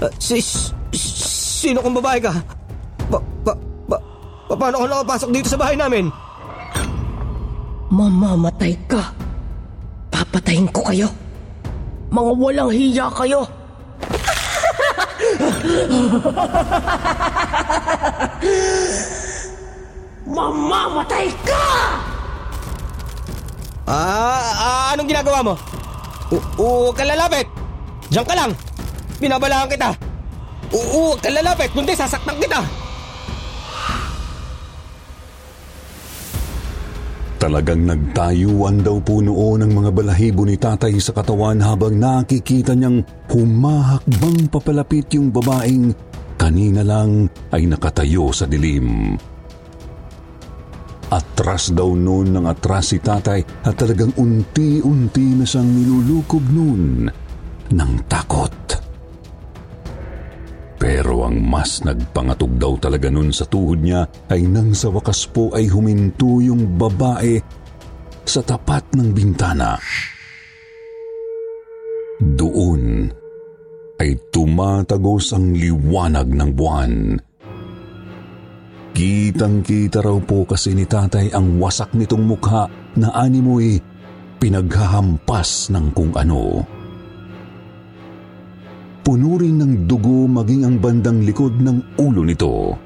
Uh, 0.00 0.12
si, 0.18 0.38
si- 0.38 0.70
sino 0.94 1.82
kong 1.82 1.98
babae 1.98 2.18
ka? 2.22 2.32
Pa, 3.10 3.18
pa, 3.42 3.52
pa, 3.88 3.96
pa, 4.48 4.54
paano 4.54 4.82
ka 4.82 4.86
nakapasok 4.86 5.30
dito 5.34 5.48
sa 5.50 5.58
bahay 5.58 5.74
namin? 5.74 6.06
Mamamatay 7.90 8.74
ka. 8.86 9.10
Papatayin 10.14 10.70
ko 10.70 10.86
kayo. 10.86 11.10
Mga 12.10 12.30
walang 12.34 12.70
hiya 12.74 13.06
kayo. 13.14 13.46
Mamamatay 20.26 21.30
ka! 21.46 21.66
Ah, 23.90 24.42
ah, 24.58 24.94
anong 24.94 25.10
ginagawa 25.10 25.38
mo? 25.42 25.54
Huwag 26.58 26.94
ka 26.98 27.06
lalapit! 27.06 27.46
Diyan 28.10 28.26
ka 28.26 28.34
lang! 28.38 28.50
Binabalaan 29.22 29.70
kita! 29.70 29.94
Huwag 30.70 31.18
ka 31.22 31.30
lalapit, 31.30 31.70
kundi 31.74 31.94
sasaktan 31.94 32.38
kita! 32.38 32.79
Talagang 37.40 37.88
nagtayuan 37.88 38.84
daw 38.84 39.00
po 39.00 39.24
noon 39.24 39.64
ang 39.64 39.72
mga 39.72 39.96
balahibo 39.96 40.44
ni 40.44 40.60
tatay 40.60 40.92
sa 41.00 41.16
katawan 41.16 41.56
habang 41.64 41.96
nakikita 41.96 42.76
niyang 42.76 43.00
humahakbang 43.32 44.52
papalapit 44.52 45.08
yung 45.16 45.32
babaeng 45.32 45.96
kanina 46.36 46.84
lang 46.84 47.32
ay 47.48 47.64
nakatayo 47.64 48.28
sa 48.28 48.44
dilim. 48.44 49.16
Atras 51.08 51.72
daw 51.72 51.96
noon 51.96 52.36
ng 52.36 52.44
atras 52.44 52.92
si 52.92 53.00
tatay 53.00 53.40
at 53.64 53.72
talagang 53.72 54.12
unti-unti 54.20 55.40
na 55.40 55.48
siyang 55.48 55.68
nilulukob 55.72 56.44
noon 56.44 57.08
ng 57.72 57.92
takot. 58.04 58.52
Pero 60.80 61.28
ang 61.28 61.36
mas 61.44 61.84
nagpangatog 61.84 62.56
daw 62.56 62.72
talaga 62.80 63.12
nun 63.12 63.28
sa 63.36 63.44
tuhod 63.44 63.84
niya 63.84 64.08
ay 64.32 64.48
nang 64.48 64.72
sa 64.72 64.88
wakas 64.88 65.28
po 65.28 65.52
ay 65.52 65.68
huminto 65.68 66.40
yung 66.40 66.80
babae 66.80 67.36
sa 68.24 68.40
tapat 68.40 68.96
ng 68.96 69.12
bintana. 69.12 69.76
Doon 72.16 73.12
ay 74.00 74.16
tumatagos 74.32 75.36
ang 75.36 75.52
liwanag 75.52 76.32
ng 76.32 76.50
buwan. 76.56 76.92
Kitang-kita 78.96 80.00
raw 80.00 80.16
po 80.24 80.48
kasi 80.48 80.72
ni 80.72 80.88
tatay 80.88 81.28
ang 81.36 81.60
wasak 81.60 81.92
nitong 81.92 82.24
mukha 82.24 82.64
na 82.96 83.12
animoy 83.12 83.76
pinaghahampas 84.40 85.68
ng 85.68 85.92
kung 85.92 86.16
ano. 86.16 86.64
Puno 89.10 89.34
rin 89.34 89.58
ng 89.58 89.90
dugo 89.90 90.30
maging 90.30 90.62
ang 90.62 90.76
bandang 90.78 91.26
likod 91.26 91.58
ng 91.58 91.98
ulo 91.98 92.22
nito. 92.22 92.78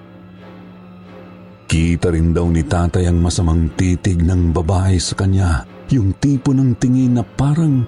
Kita 1.69 2.09
rin 2.09 2.33
daw 2.33 2.49
ni 2.49 2.65
tatay 2.65 3.05
ang 3.05 3.21
masamang 3.21 3.69
titig 3.77 4.25
ng 4.25 4.49
babae 4.49 4.97
sa 4.97 5.21
kanya, 5.21 5.69
yung 5.93 6.17
tipo 6.17 6.57
ng 6.57 6.81
tingin 6.81 7.21
na 7.21 7.29
parang 7.29 7.85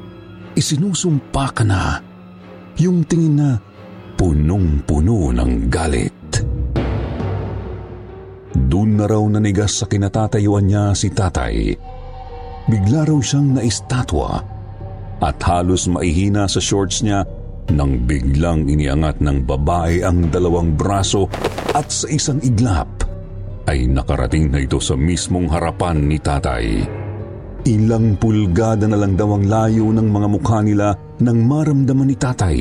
isinusumpa 0.52 1.48
ka 1.56 1.64
na, 1.64 1.96
yung 2.76 3.08
tingin 3.08 3.40
na 3.40 3.56
punong-puno 4.20 5.32
ng 5.32 5.72
galit. 5.72 6.44
Doon 8.52 9.00
na 9.00 9.08
raw 9.08 9.24
nanigas 9.32 9.80
sa 9.80 9.88
kinatatayuan 9.88 10.68
niya 10.68 10.92
si 10.92 11.08
tatay. 11.08 11.72
Bigla 12.68 13.08
raw 13.08 13.16
siyang 13.16 13.56
naistatwa 13.56 14.44
at 15.24 15.40
halos 15.40 15.88
maihina 15.88 16.44
sa 16.44 16.60
shorts 16.60 17.00
niya 17.00 17.24
nang 17.72 18.06
biglang 18.06 18.70
iniangat 18.70 19.18
ng 19.18 19.42
babae 19.42 20.04
ang 20.06 20.30
dalawang 20.30 20.78
braso 20.78 21.26
at 21.74 21.90
sa 21.90 22.06
isang 22.10 22.38
iglap 22.42 23.06
ay 23.66 23.90
nakarating 23.90 24.50
na 24.50 24.62
ito 24.62 24.78
sa 24.78 24.94
mismong 24.94 25.50
harapan 25.50 26.06
ni 26.06 26.18
tatay. 26.22 26.86
Ilang 27.66 28.14
pulgada 28.22 28.86
na 28.86 28.94
lang 28.94 29.18
daw 29.18 29.34
ang 29.34 29.44
layo 29.50 29.90
ng 29.90 30.06
mga 30.06 30.28
mukha 30.30 30.62
nila 30.62 30.94
nang 31.18 31.42
maramdaman 31.42 32.06
ni 32.06 32.14
tatay 32.14 32.58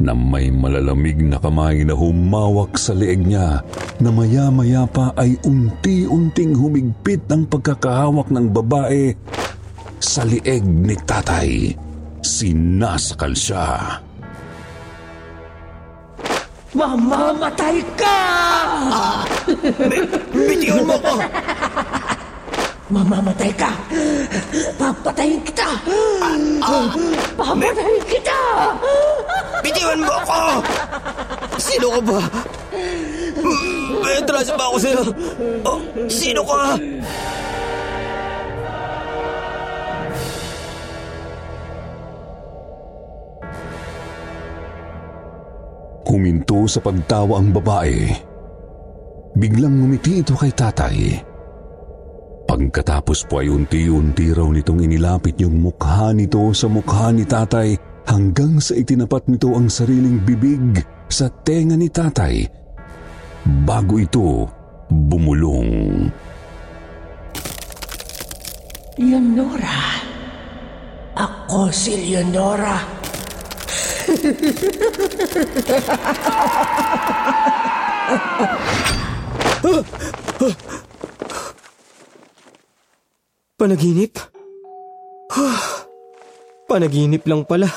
na 0.00 0.16
may 0.16 0.48
malalamig 0.48 1.20
na 1.20 1.36
kamay 1.36 1.84
na 1.84 1.92
humawak 1.92 2.78
sa 2.80 2.96
leeg 2.96 3.20
niya 3.26 3.60
na 4.00 4.08
maya-maya 4.08 4.88
pa 4.88 5.12
ay 5.18 5.36
unti-unting 5.44 6.56
humigpit 6.56 7.20
ang 7.28 7.44
pagkakahawak 7.44 8.32
ng 8.32 8.48
babae 8.48 9.12
sa 10.00 10.24
leeg 10.24 10.64
ni 10.64 10.96
tatay. 10.96 11.76
Sinasakal 12.24 13.36
siya. 13.36 14.00
Mamamatay 16.70 17.82
ka! 17.98 18.18
Bitiwan 20.30 20.86
mo 20.86 20.94
ko! 21.02 21.18
Mamamatay 22.94 23.50
ka! 23.58 23.74
Papatayin 24.78 25.42
kita! 25.42 25.66
Papatayin 27.34 28.02
kita! 28.06 28.38
Bitiwan 29.66 29.98
mo 29.98 30.14
ako! 30.22 30.62
Sino 31.58 31.86
ka 31.90 32.00
ba? 32.06 32.20
May 34.00 34.22
atraso 34.22 34.54
ba 34.54 34.70
ako 34.70 34.78
sa'yo? 34.78 35.02
Oh, 35.66 35.78
sino 36.06 36.46
ka? 36.46 36.78
Huminto 46.10 46.66
sa 46.66 46.82
pagtawa 46.82 47.38
ang 47.38 47.54
babae. 47.54 48.10
Biglang 49.38 49.78
ngumiti 49.78 50.26
ito 50.26 50.34
kay 50.34 50.50
tatay. 50.50 51.22
Pagkatapos 52.50 53.30
po 53.30 53.38
ay 53.38 53.46
unti-unti 53.46 54.34
raw 54.34 54.50
nitong 54.50 54.82
inilapit 54.82 55.38
yung 55.38 55.62
mukha 55.62 56.10
nito 56.10 56.50
sa 56.50 56.66
mukha 56.66 57.14
ni 57.14 57.22
tatay 57.22 57.78
hanggang 58.10 58.58
sa 58.58 58.74
itinapat 58.74 59.30
nito 59.30 59.54
ang 59.54 59.70
sariling 59.70 60.18
bibig 60.26 60.82
sa 61.06 61.30
tenga 61.30 61.78
ni 61.78 61.86
tatay 61.86 62.42
bago 63.62 64.02
ito 64.02 64.50
bumulong. 64.90 66.10
Leonora. 68.98 70.02
Ako 71.14 71.70
si 71.70 72.10
Leonora. 72.10 72.82
Panaginip? 83.60 84.18
Panaginip 86.66 87.22
lang 87.28 87.46
pala. 87.46 87.70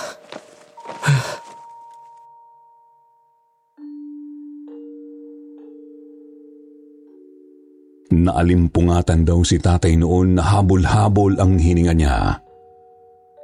Naalimpungatan 8.13 9.25
daw 9.25 9.41
si 9.45 9.57
tatay 9.61 9.97
noon 9.97 10.37
na 10.37 10.45
habol-habol 10.45 11.37
ang 11.37 11.57
hininga 11.61 11.93
niya. 11.93 12.42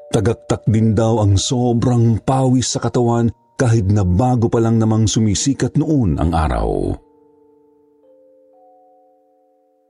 Tagaktak 0.10 0.66
din 0.66 0.98
daw 0.98 1.22
ang 1.22 1.38
sobrang 1.38 2.18
pawis 2.26 2.74
sa 2.74 2.82
katawan 2.82 3.30
kahit 3.60 3.86
na 3.94 4.02
bago 4.02 4.50
pa 4.50 4.58
lang 4.58 4.82
namang 4.82 5.06
sumisikat 5.06 5.78
noon 5.78 6.18
ang 6.18 6.34
araw. 6.34 6.98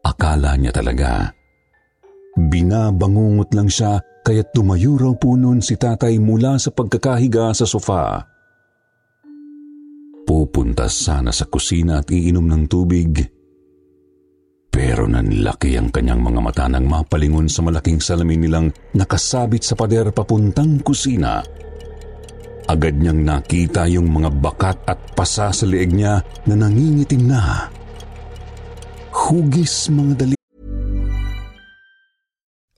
Akala 0.04 0.60
niya 0.60 0.76
talaga. 0.76 1.32
Binabangungot 2.36 3.56
lang 3.56 3.72
siya 3.72 4.04
kaya 4.26 4.44
tumayo 4.44 5.00
raw 5.00 5.16
po 5.16 5.40
noon 5.40 5.64
si 5.64 5.80
tatay 5.80 6.20
mula 6.20 6.60
sa 6.60 6.76
pagkakahiga 6.76 7.56
sa 7.56 7.64
sofa. 7.64 8.20
Pupunta 10.28 10.86
sana 10.92 11.32
sa 11.32 11.48
kusina 11.48 12.04
at 12.04 12.12
iinom 12.12 12.46
ng 12.46 12.64
tubig. 12.68 13.39
Pero 14.70 15.10
nanlaki 15.10 15.76
ang 15.76 15.90
kanyang 15.90 16.22
mga 16.22 16.42
mata 16.42 16.66
nang 16.70 16.86
mapalingon 16.86 17.50
sa 17.50 17.66
malaking 17.66 18.00
salamin 18.00 18.46
nilang 18.46 18.68
nakasabit 18.94 19.66
sa 19.66 19.74
pader 19.74 20.14
papuntang 20.14 20.80
kusina. 20.86 21.42
Agad 22.70 23.02
niyang 23.02 23.26
nakita 23.26 23.90
yung 23.90 24.14
mga 24.14 24.30
bakat 24.30 24.78
at 24.86 25.02
pasa 25.18 25.50
sa 25.50 25.66
leeg 25.66 25.90
niya 25.90 26.22
na 26.46 26.54
nangingitim 26.54 27.26
na. 27.26 27.66
Hugis 29.10 29.90
mga 29.90 30.14
dali 30.22 30.36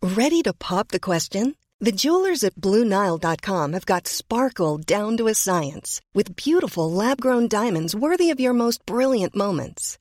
Ready 0.02 0.42
to 0.44 0.54
pop 0.58 0.90
the 0.90 1.00
question? 1.00 1.56
The 1.82 1.92
jewelers 1.92 2.44
at 2.44 2.56
BlueNile.com 2.56 3.74
have 3.74 3.86
got 3.86 4.08
sparkle 4.08 4.78
down 4.78 5.18
to 5.18 5.28
a 5.28 5.34
science 5.34 6.02
with 6.14 6.36
beautiful 6.36 6.90
lab 6.90 7.22
grown 7.22 7.48
diamonds 7.48 7.96
worthy 7.96 8.30
of 8.30 8.40
your 8.40 8.54
most 8.54 8.86
brilliant 8.86 9.36
moments. 9.36 10.01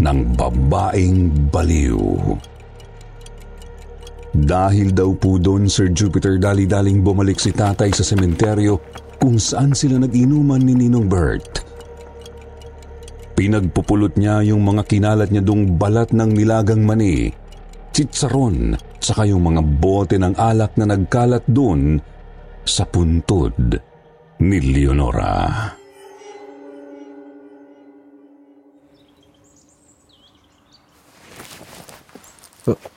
ng 0.00 0.18
babaeng 0.38 1.50
baliw. 1.52 2.00
Dahil 4.32 4.96
daw 4.96 5.12
po 5.12 5.36
doon, 5.36 5.68
Sir 5.68 5.92
Jupiter, 5.92 6.40
dali-daling 6.40 7.04
bumalik 7.04 7.36
si 7.36 7.52
tatay 7.52 7.92
sa 7.92 8.00
sementeryo 8.00 8.80
kung 9.20 9.36
saan 9.36 9.76
sila 9.76 10.00
nag-inuman 10.00 10.64
ni 10.64 10.72
Ninong 10.72 11.04
Bert. 11.04 11.60
Pinagpupulot 13.36 14.16
niya 14.16 14.40
yung 14.40 14.64
mga 14.64 14.88
kinalat 14.88 15.28
niya 15.28 15.44
dong 15.44 15.76
balat 15.76 16.16
ng 16.16 16.32
nilagang 16.32 16.80
mani, 16.80 17.28
chitsaron, 17.92 18.72
saka 19.04 19.28
yung 19.28 19.44
mga 19.44 19.60
bote 19.60 20.16
ng 20.16 20.32
alak 20.40 20.80
na 20.80 20.88
nagkalat 20.88 21.44
doon 21.44 22.00
sa 22.64 22.88
puntod 22.88 23.52
ni 24.40 24.58
Leonora. 24.58 25.44
Pa- 25.44 25.81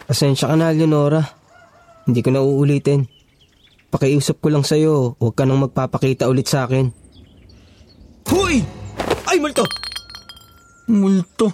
Pasensya 0.06 0.52
ka 0.52 0.56
na, 0.56 0.70
Leonora. 0.70 1.22
Hindi 2.06 2.22
ko 2.22 2.30
na 2.30 2.46
uulitin. 2.46 3.10
Pakiusap 3.90 4.44
ko 4.44 4.54
lang 4.54 4.62
sa'yo, 4.68 5.18
huwag 5.18 5.34
ka 5.34 5.48
nang 5.48 5.64
magpapakita 5.66 6.30
ulit 6.30 6.46
sa 6.46 6.70
akin. 6.70 6.92
Huy! 8.30 8.62
Ay, 9.26 9.42
multo! 9.42 9.66
Multo. 10.92 11.48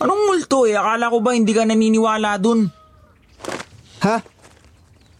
Anong 0.00 0.22
multo 0.32 0.64
eh? 0.64 0.78
Akala 0.78 1.12
ko 1.12 1.20
ba 1.20 1.36
hindi 1.36 1.52
ka 1.52 1.68
naniniwala 1.68 2.40
dun? 2.40 2.70
Ha? 4.00 4.16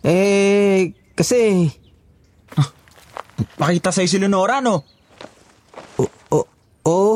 Eh, 0.02 0.90
kasi... 1.12 1.68
Pakita 3.58 3.92
sa'yo 3.92 4.08
si 4.08 4.16
Leonora, 4.18 4.64
no? 4.64 4.82
O, 6.00 6.40
oo. 6.88 7.14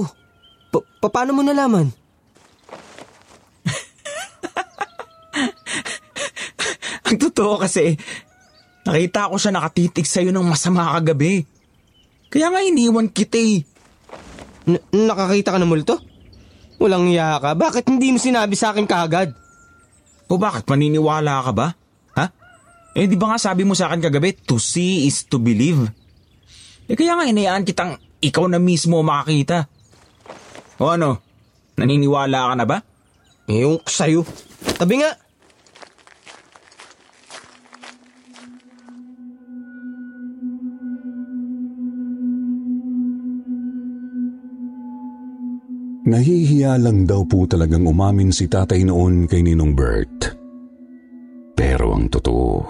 Pa- 0.70 0.86
pa- 1.00 1.12
paano 1.12 1.32
mo 1.32 1.42
nalaman? 1.42 1.88
Ang 7.06 7.18
totoo 7.36 7.60
kasi, 7.60 7.92
nakita 8.88 9.28
ko 9.28 9.36
siya 9.36 9.52
nakatitig 9.52 10.08
sa'yo 10.08 10.32
ng 10.32 10.48
masama 10.48 10.96
kagabi. 10.96 11.44
Kaya 12.32 12.48
nga 12.48 12.64
iniwan 12.64 13.12
kita 13.12 13.36
eh. 13.36 13.60
N- 14.64 14.80
nakakita 14.96 15.52
ka 15.52 15.60
ng 15.60 15.68
multo? 15.68 16.00
Walang 16.80 17.12
iya 17.12 17.36
ka. 17.36 17.52
Bakit 17.52 17.92
hindi 17.92 18.16
mo 18.16 18.18
sinabi 18.18 18.56
sa 18.56 18.72
akin 18.72 18.88
kaagad? 18.88 19.36
O 20.32 20.40
bakit 20.40 20.64
maniniwala 20.64 21.44
ka 21.44 21.52
ba? 21.52 21.68
Ha? 22.16 22.24
Eh 22.96 23.04
di 23.04 23.20
ba 23.20 23.36
nga 23.36 23.38
sabi 23.38 23.68
mo 23.68 23.76
sa 23.76 23.92
akin 23.92 24.08
kagabi, 24.08 24.32
to 24.48 24.56
see 24.56 25.04
is 25.04 25.28
to 25.28 25.36
believe. 25.36 25.92
Eh 26.88 26.96
kaya 26.96 27.20
nga 27.20 27.28
inayaan 27.28 27.68
kitang 27.68 28.00
ikaw 28.24 28.48
na 28.48 28.56
mismo 28.56 29.04
makakita. 29.04 29.68
O 30.80 30.88
ano, 30.88 31.20
naniniwala 31.76 32.48
ka 32.48 32.54
na 32.56 32.64
ba? 32.64 32.78
Ko 33.46 33.84
sa'yo. 33.84 34.24
Tabi 34.80 35.04
nga. 35.04 35.25
Nahihiya 46.06 46.78
lang 46.78 47.02
daw 47.02 47.26
po 47.26 47.50
talagang 47.50 47.82
umamin 47.82 48.30
si 48.30 48.46
tatay 48.46 48.86
noon 48.86 49.26
kay 49.26 49.42
Ninong 49.42 49.74
Bert. 49.74 50.38
Pero 51.58 51.98
ang 51.98 52.06
totoo, 52.06 52.62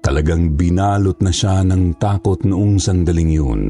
talagang 0.00 0.56
binalot 0.56 1.20
na 1.20 1.28
siya 1.28 1.60
ng 1.60 2.00
takot 2.00 2.48
noong 2.48 2.80
sandaling 2.80 3.32
yun. 3.36 3.62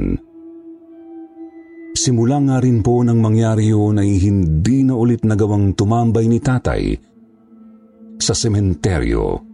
Simula 1.99 2.39
nga 2.47 2.57
rin 2.63 2.79
po 2.81 3.03
nang 3.03 3.19
mangyari 3.19 3.75
yun 3.75 3.99
ay 3.99 4.17
hindi 4.23 4.87
na 4.87 4.95
ulit 4.95 5.27
nagawang 5.27 5.75
tumambay 5.75 6.31
ni 6.31 6.39
tatay 6.39 6.95
sa 8.23 8.39
sementeryo. 8.39 9.51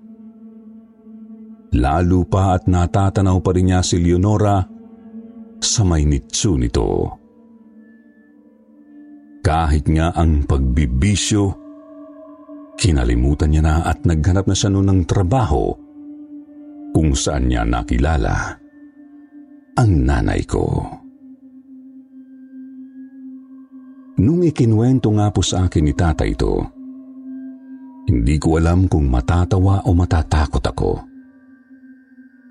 Lalo 1.72 2.20
pa 2.28 2.52
at 2.52 2.68
natatanaw 2.68 3.40
pa 3.40 3.50
rin 3.56 3.72
niya 3.72 3.80
si 3.80 3.96
Leonora 3.96 4.60
sa 5.56 5.82
may 5.88 6.04
nitsu 6.04 6.60
nito. 6.60 7.17
Kahit 9.48 9.88
nga 9.88 10.12
ang 10.12 10.44
pagbibisyo, 10.44 11.56
kinalimutan 12.76 13.48
niya 13.48 13.64
na 13.64 13.80
at 13.80 14.04
naghanap 14.04 14.44
na 14.44 14.52
siya 14.52 14.68
noon 14.68 14.92
ng 14.92 15.02
trabaho 15.08 15.72
kung 16.92 17.16
saan 17.16 17.48
niya 17.48 17.64
nakilala 17.64 18.60
ang 19.72 20.04
nanay 20.04 20.44
ko. 20.44 20.68
Nung 24.20 24.44
ikinwento 24.44 25.08
nga 25.16 25.32
po 25.32 25.40
sa 25.40 25.64
akin 25.64 25.80
ni 25.88 25.96
tatay 25.96 26.36
ito, 26.36 26.68
hindi 28.04 28.36
ko 28.36 28.60
alam 28.60 28.84
kung 28.84 29.08
matatawa 29.08 29.80
o 29.88 29.96
matatakot 29.96 30.60
ako. 30.60 30.92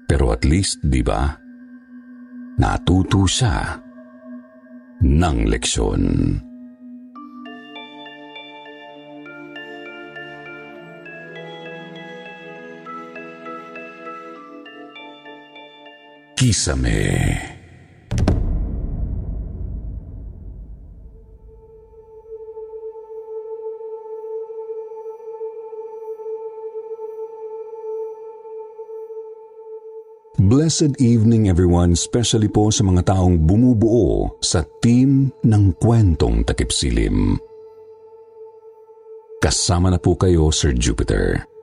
Pero 0.10 0.34
at 0.34 0.42
least, 0.42 0.82
di 0.82 1.06
ba, 1.06 1.30
natuto 2.58 3.30
siya 3.30 3.86
ng 5.06 5.38
leksyon. 5.46 6.02
Kísame. 16.38 17.02
Blessed 30.38 31.02
evening 31.02 31.50
everyone, 31.50 31.98
especially 31.98 32.46
po 32.46 32.70
sa 32.70 32.86
mga 32.86 33.10
taong 33.10 33.42
bumubuo 33.42 34.38
sa 34.38 34.62
team 34.86 35.34
ng 35.42 35.74
kwentong 35.82 36.46
takipsilim. 36.46 37.42
Kasama 39.42 39.90
na 39.90 39.98
po 39.98 40.14
kayo, 40.14 40.54
Sir 40.54 40.78
Jupiter. 40.78 41.57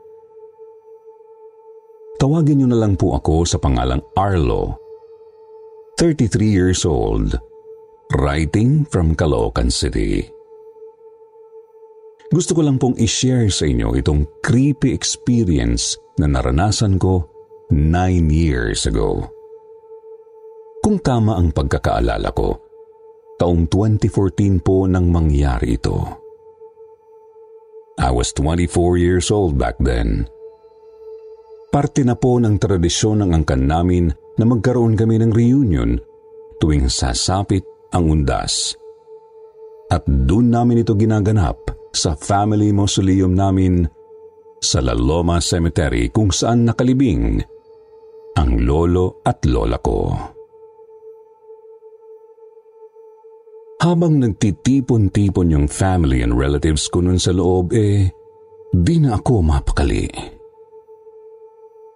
Tawagin 2.25 2.65
niyo 2.65 2.73
na 2.73 2.81
lang 2.81 2.97
po 2.97 3.13
ako 3.13 3.45
sa 3.45 3.61
pangalang 3.61 4.01
Arlo. 4.17 4.81
33 6.01 6.41
years 6.41 6.89
old. 6.89 7.37
Writing 8.17 8.89
from 8.89 9.13
Caloocan 9.13 9.69
City. 9.69 10.25
Gusto 12.33 12.57
ko 12.57 12.65
lang 12.65 12.81
pong 12.81 12.97
i-share 12.97 13.53
sa 13.53 13.69
inyo 13.69 13.93
itong 14.01 14.25
creepy 14.41 14.97
experience 14.97 16.01
na 16.17 16.25
naranasan 16.25 16.97
ko 16.97 17.29
nine 17.69 18.33
years 18.33 18.89
ago. 18.89 19.29
Kung 20.81 21.05
tama 21.05 21.37
ang 21.37 21.53
pagkakaalala 21.53 22.33
ko, 22.33 22.57
taong 23.37 23.69
2014 23.69 24.65
po 24.65 24.89
nang 24.89 25.13
mangyari 25.13 25.77
ito. 25.77 26.01
I 28.01 28.09
was 28.09 28.33
24 28.33 28.97
years 28.97 29.29
old 29.29 29.61
back 29.61 29.77
then. 29.77 30.25
Parte 31.75 32.07
na 32.07 32.15
po 32.15 32.39
ng 32.39 32.55
tradisyon 32.55 33.27
ng 33.27 33.35
angkan 33.35 33.67
namin 33.67 34.07
na 34.39 34.47
magkaroon 34.47 34.95
kami 34.95 35.19
ng 35.19 35.35
reunion 35.35 35.99
tuwing 36.63 36.87
sasapit 36.87 37.67
ang 37.91 38.15
undas. 38.15 38.79
At 39.91 40.07
doon 40.07 40.55
namin 40.55 40.87
ito 40.87 40.95
ginaganap 40.95 41.75
sa 41.91 42.15
family 42.15 42.71
mausoleum 42.71 43.35
namin 43.35 43.91
sa 44.63 44.79
La 44.79 44.95
Loma 44.95 45.43
Cemetery 45.43 46.15
kung 46.15 46.31
saan 46.31 46.63
nakalibing 46.63 47.43
ang 48.39 48.51
lolo 48.63 49.19
at 49.27 49.43
lola 49.43 49.79
ko. 49.83 50.15
Habang 53.83 54.23
nagtitipon-tipon 54.23 55.51
yung 55.51 55.67
family 55.67 56.23
and 56.23 56.39
relatives 56.39 56.87
ko 56.87 57.03
nun 57.03 57.19
sa 57.19 57.35
loob, 57.35 57.75
eh, 57.75 58.15
di 58.71 58.97
na 59.03 59.19
ako 59.19 59.43
mapakali. 59.43 60.34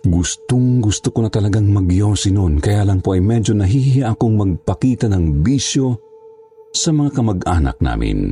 Gustong 0.07 0.79
gusto 0.79 1.11
ko 1.11 1.27
na 1.27 1.31
talagang 1.31 1.67
magyosi 1.75 2.31
noon 2.31 2.63
kaya 2.63 2.87
lang 2.87 3.03
po 3.03 3.19
ay 3.19 3.23
medyo 3.23 3.51
nahihiya 3.51 4.15
akong 4.15 4.39
magpakita 4.39 5.11
ng 5.11 5.43
bisyo 5.43 5.99
sa 6.71 6.95
mga 6.95 7.19
kamag-anak 7.19 7.83
namin. 7.83 8.31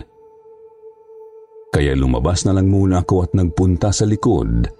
Kaya 1.74 1.92
lumabas 1.98 2.46
na 2.46 2.54
lang 2.54 2.70
muna 2.70 3.02
ako 3.02 3.26
at 3.26 3.30
nagpunta 3.34 3.90
sa 3.90 4.06
likod 4.06 4.70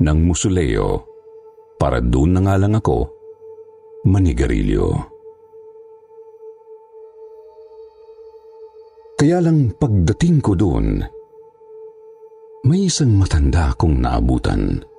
ng 0.00 0.18
musuleo 0.24 1.04
para 1.76 2.00
doon 2.00 2.32
na 2.32 2.40
nga 2.48 2.56
lang 2.56 2.74
ako 2.74 3.12
manigarilyo. 4.08 5.16
Kaya 9.16 9.40
lang 9.40 9.72
pagdating 9.76 10.44
ko 10.44 10.52
doon, 10.52 11.00
may 12.68 12.88
isang 12.88 13.16
matanda 13.16 13.72
akong 13.72 13.96
naabutan. 14.00 14.95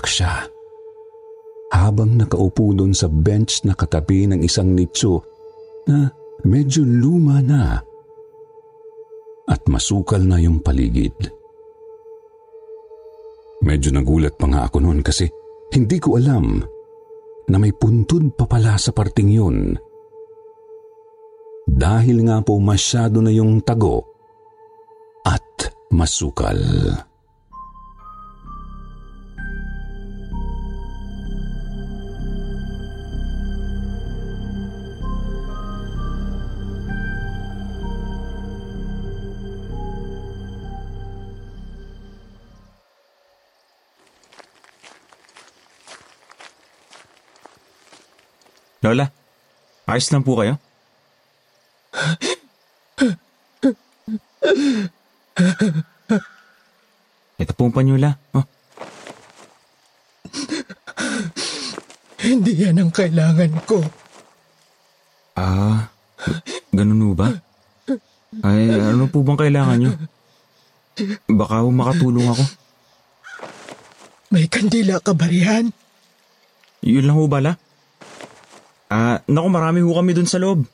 Umiiyak 0.00 0.16
siya 0.16 0.48
habang 1.76 2.16
nakaupo 2.16 2.72
doon 2.72 2.96
sa 2.96 3.04
bench 3.12 3.68
na 3.68 3.76
katabi 3.76 4.24
ng 4.24 4.40
isang 4.40 4.72
nitso 4.72 5.20
na 5.84 6.08
medyo 6.40 6.88
luma 6.88 7.44
na 7.44 7.76
at 9.44 9.60
masukal 9.68 10.24
na 10.24 10.40
yung 10.40 10.64
paligid. 10.64 11.12
Medyo 13.60 13.92
nagulat 13.92 14.40
pa 14.40 14.48
nga 14.48 14.72
ako 14.72 14.80
noon 14.80 15.04
kasi 15.04 15.28
hindi 15.76 16.00
ko 16.00 16.16
alam 16.16 16.64
na 17.52 17.56
may 17.60 17.76
puntod 17.76 18.32
pa 18.40 18.48
pala 18.48 18.80
sa 18.80 18.96
parting 18.96 19.28
yun. 19.28 19.76
Dahil 21.68 22.24
nga 22.24 22.40
po 22.40 22.56
masyado 22.56 23.20
na 23.20 23.28
yung 23.28 23.60
tago 23.60 24.08
at 25.28 25.76
masukal. 25.92 26.56
Lola, 48.80 49.12
ayos 49.84 50.08
lang 50.08 50.24
po 50.24 50.40
kayo? 50.40 50.56
Ito 57.40 57.52
po 57.56 57.68
ang 57.68 57.74
panyula. 57.74 58.20
Oh, 58.36 58.44
Hindi 62.20 62.52
yan 62.52 62.76
ang 62.76 62.92
kailangan 62.92 63.52
ko. 63.64 63.80
ah, 65.40 65.88
ganun 66.68 67.16
ba? 67.16 67.32
Ay, 68.44 68.68
ano 68.72 69.08
po 69.08 69.24
bang 69.24 69.40
kailangan 69.40 69.76
nyo? 69.80 69.92
Baka 71.32 71.64
makatulong 71.64 72.28
ako. 72.28 72.44
May 74.30 74.46
kandila 74.46 75.00
ka 75.00 75.16
ba 75.16 75.26
riyan? 75.26 75.72
Yun 76.84 77.04
lang 77.08 77.16
ho 77.18 77.24
bala. 77.26 77.56
Naku 79.30 79.46
marami 79.46 79.78
ho 79.86 79.94
kami 79.94 80.10
dun 80.10 80.26
sa 80.26 80.42
loob. 80.42 80.66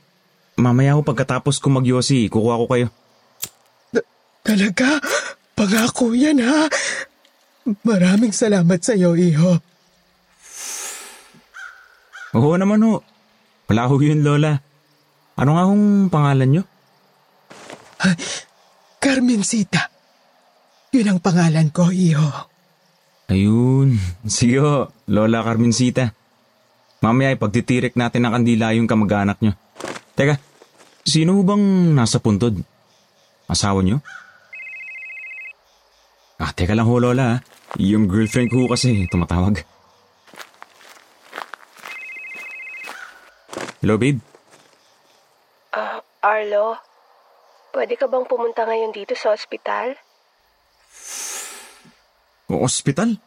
Mamaya 0.56 0.96
ho 0.96 1.04
pagkatapos 1.04 1.60
ko 1.60 1.68
magyosi, 1.68 2.32
kukuha 2.32 2.56
ko 2.64 2.66
kayo. 2.72 2.88
Talaga? 4.40 4.96
Pangako 5.52 6.16
yan 6.16 6.40
ha? 6.40 6.64
Maraming 7.84 8.32
salamat 8.32 8.80
sa 8.80 8.96
iyo, 8.96 9.12
iho. 9.12 9.60
Oo 12.32 12.56
naman 12.56 12.80
ho. 12.80 13.04
Wala 13.68 13.90
ho 13.90 13.94
yun, 14.00 14.24
Lola. 14.24 14.56
Ano 15.36 15.50
nga 15.60 15.68
hong 15.68 16.08
pangalan 16.08 16.48
nyo? 16.48 16.62
Carmencita. 18.96 19.92
Yun 20.96 21.12
ang 21.12 21.20
pangalan 21.20 21.68
ko, 21.68 21.92
iho. 21.92 22.24
Ayun. 23.28 24.00
Sige 24.24 24.64
ho, 24.64 24.88
Lola 25.12 25.44
Carmencita. 25.44 26.15
Mamaya 27.04 27.32
ay 27.32 27.38
pagtitirik 27.38 27.94
natin 27.94 28.24
ng 28.24 28.32
kandila 28.32 28.72
yung 28.72 28.88
kamag-anak 28.88 29.38
nyo. 29.44 29.52
Teka, 30.16 30.40
sino 31.04 31.36
bang 31.44 31.92
nasa 31.92 32.16
puntod? 32.16 32.56
Asawa 33.46 33.84
nyo? 33.84 34.00
Ah, 36.36 36.52
teka 36.52 36.72
lang 36.72 36.88
ho, 36.88 36.96
Lola. 36.96 37.36
ah. 37.36 37.38
Yung 37.76 38.08
girlfriend 38.08 38.48
ko 38.48 38.64
kasi 38.68 39.04
tumatawag. 39.08 39.60
Hello, 43.84 44.00
babe. 44.00 44.18
Ah, 45.76 46.00
Arlo, 46.24 46.80
pwede 47.76 47.94
ka 48.00 48.08
bang 48.08 48.24
pumunta 48.24 48.64
ngayon 48.64 48.96
dito 48.96 49.12
sa 49.12 49.36
ospital? 49.36 49.94
O 52.48 52.64
ospital? 52.64 53.20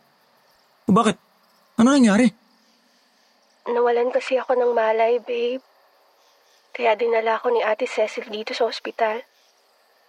O 0.89 0.91
bakit? 0.91 1.21
Ano 1.77 1.93
nangyari? 1.93 2.38
Nawalan 3.69 4.10
kasi 4.10 4.41
ako 4.41 4.58
ng 4.58 4.73
malay, 4.73 5.21
babe. 5.21 5.62
Kaya 6.73 6.97
dinala 6.97 7.38
ko 7.38 7.53
ni 7.53 7.62
Ate 7.62 7.86
Cecil 7.86 8.25
dito 8.34 8.58
sa 8.58 8.65
ospital. 8.65 9.21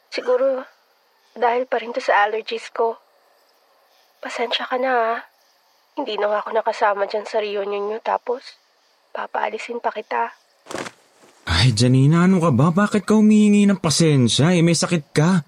Siguro, 0.08 0.64
dahil 1.36 1.68
pa 1.68 1.78
rin 1.78 1.92
to 1.92 2.00
sa 2.00 2.24
allergies 2.24 2.72
ko. 2.72 2.96
Pasensya 4.24 4.64
ka 4.64 4.80
na, 4.80 4.92
ha? 4.92 5.16
Hindi 5.96 6.16
na 6.16 6.32
ako 6.40 6.56
nakasama 6.56 7.04
dyan 7.04 7.26
sa 7.28 7.44
reunion 7.44 7.84
nyo, 7.92 7.98
tapos 8.00 8.56
papaalisin 9.12 9.84
pa 9.84 9.92
kita. 9.92 10.32
Ay, 11.50 11.76
Janina, 11.76 12.24
ano 12.24 12.40
ka 12.40 12.50
ba? 12.54 12.72
Bakit 12.72 13.04
ka 13.04 13.18
humihingi 13.18 13.68
ng 13.68 13.80
pasensya? 13.80 14.56
Eh, 14.56 14.64
may 14.64 14.76
sakit 14.76 15.04
ka. 15.12 15.44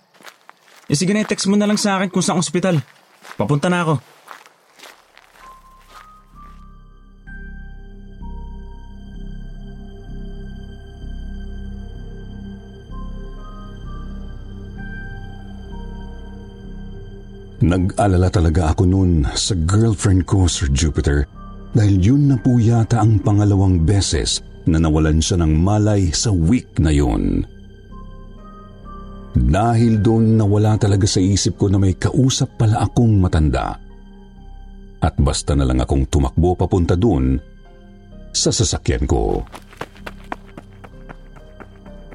Eh, 0.90 0.96
sige 0.98 1.16
na, 1.16 1.25
text 1.25 1.48
mo 1.48 1.57
na 1.57 1.64
lang 1.64 1.81
sa 1.81 1.96
akin 1.96 2.12
kung 2.12 2.25
saan 2.25 2.42
ospital. 2.42 2.77
Papunta 3.40 3.72
na 3.72 3.87
ako. 3.87 4.12
Nag-alala 17.73 18.29
talaga 18.29 18.77
ako 18.77 18.85
noon 18.85 19.25
sa 19.33 19.57
girlfriend 19.57 20.29
ko, 20.29 20.45
Sir 20.45 20.69
Jupiter, 20.69 21.25
dahil 21.73 22.05
yun 22.05 22.29
na 22.29 22.37
po 22.37 22.61
yata 22.61 23.01
ang 23.01 23.17
pangalawang 23.25 23.89
beses 23.89 24.45
na 24.69 24.77
nawalan 24.77 25.25
siya 25.25 25.41
ng 25.41 25.57
malay 25.57 26.13
sa 26.13 26.29
week 26.37 26.77
na 26.77 26.93
yun. 26.93 27.49
Dahil 29.33 30.05
doon 30.05 30.37
nawala 30.37 30.77
talaga 30.77 31.09
sa 31.09 31.25
isip 31.25 31.57
ko 31.57 31.73
na 31.73 31.81
may 31.81 31.97
kausap 31.97 32.61
pala 32.61 32.85
akong 32.85 33.17
matanda. 33.17 33.81
At 35.01 35.17
basta 35.17 35.57
na 35.57 35.65
lang 35.65 35.81
akong 35.81 36.13
tumakbo 36.13 36.53
papunta 36.53 36.93
doon 36.93 37.41
sa 38.37 38.53
sasakyan 38.53 39.09
ko. 39.09 39.41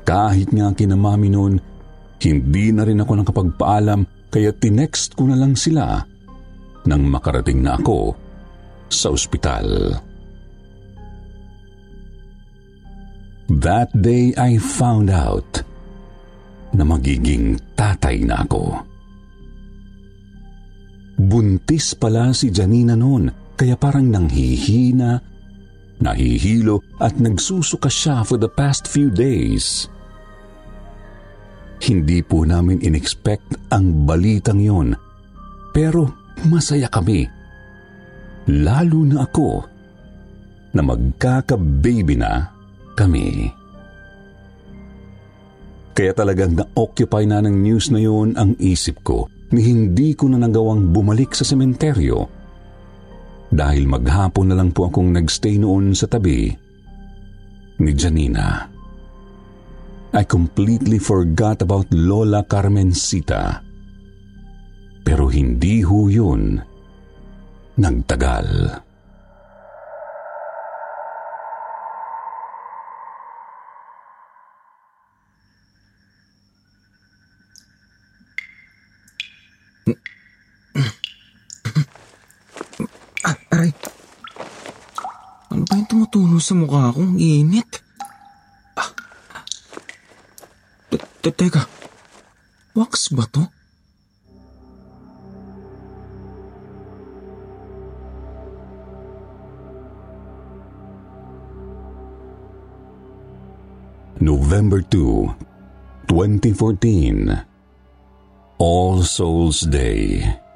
Kahit 0.05 0.53
nga 0.53 0.69
kinamami 0.69 1.33
noon, 1.33 1.57
hindi 2.21 2.69
na 2.69 2.85
rin 2.85 3.01
ako 3.01 3.25
nakapagpaalam 3.25 4.16
kaya 4.37 4.53
tinext 4.53 5.17
ko 5.17 5.25
na 5.25 5.33
lang 5.33 5.57
sila 5.57 5.97
nang 6.85 7.09
makarating 7.09 7.65
na 7.65 7.73
ako 7.73 8.13
sa 8.85 9.09
ospital. 9.09 9.97
That 13.49 13.89
day 13.97 14.37
I 14.37 14.61
found 14.61 15.09
out 15.09 15.65
na 16.69 16.85
magiging 16.85 17.57
tatay 17.73 18.21
na 18.29 18.45
ako. 18.45 18.77
Buntis 21.17 21.97
pala 21.97 22.29
si 22.29 22.53
Janina 22.53 22.93
noon 22.93 23.33
kaya 23.57 23.73
parang 23.73 24.05
nanghihina, 24.05 25.17
nahihilo 25.97 26.85
at 27.01 27.17
nagsusuka 27.17 27.89
siya 27.89 28.21
for 28.21 28.37
the 28.37 28.53
past 28.53 28.85
few 28.85 29.09
days. 29.09 29.89
Hindi 31.77 32.25
po 32.25 32.41
namin 32.43 32.81
inexpect 32.81 33.69
ang 33.69 34.07
balitang 34.07 34.61
yon 34.61 34.97
pero 35.77 36.09
masaya 36.49 36.89
kami. 36.89 37.29
Lalo 38.49 39.05
na 39.05 39.27
ako 39.27 39.49
na 40.73 40.81
magkaka-baby 40.81 42.17
na 42.17 42.49
kami. 42.97 43.53
Kaya 45.93 46.13
talagang 46.13 46.53
na-occupy 46.53 47.25
na 47.25 47.41
ng 47.41 47.57
news 47.61 47.89
na 47.89 48.01
yun 48.01 48.37
ang 48.37 48.53
isip 48.61 49.01
ko 49.01 49.29
ni 49.49 49.65
hindi 49.65 50.13
ko 50.13 50.29
na 50.29 50.37
nagawang 50.37 50.93
bumalik 50.93 51.33
sa 51.33 51.41
sementeryo 51.41 52.29
dahil 53.49 53.89
maghapon 53.89 54.53
na 54.53 54.55
lang 54.59 54.69
po 54.75 54.89
akong 54.89 55.09
nagstay 55.09 55.57
noon 55.57 55.97
sa 55.97 56.05
tabi 56.05 56.51
ni 57.81 57.91
Janina. 57.93 58.76
I 60.17 60.25
completely 60.25 60.97
forgot 60.97 61.61
about 61.61 61.93
Lola 61.93 62.41
Carmencita. 62.41 63.61
Pero 65.05 65.29
hindi 65.29 65.85
ho 65.85 66.09
yun 66.09 66.57
nagtagal. 67.77 68.81
Ah, 83.21 83.37
aray. 83.53 83.69
Ano 85.53 85.61
ba 85.61 85.77
yung 85.77 85.85
tumutulo 85.85 86.41
sa 86.41 86.57
mukha 86.57 86.89
ko? 86.89 87.05
Ang 87.05 87.21
init. 87.21 87.85
Ah. 88.73 88.89
Te- 91.27 91.33
te- 91.35 91.43
Teka. 91.43 91.67
Wax 92.75 93.09
ba 93.11 93.27
to? 93.27 93.51
November 104.23 104.79
2, 104.81 105.35
2014 106.07 107.43
All 108.57 109.03
Souls 109.03 109.67
Day 109.67 110.46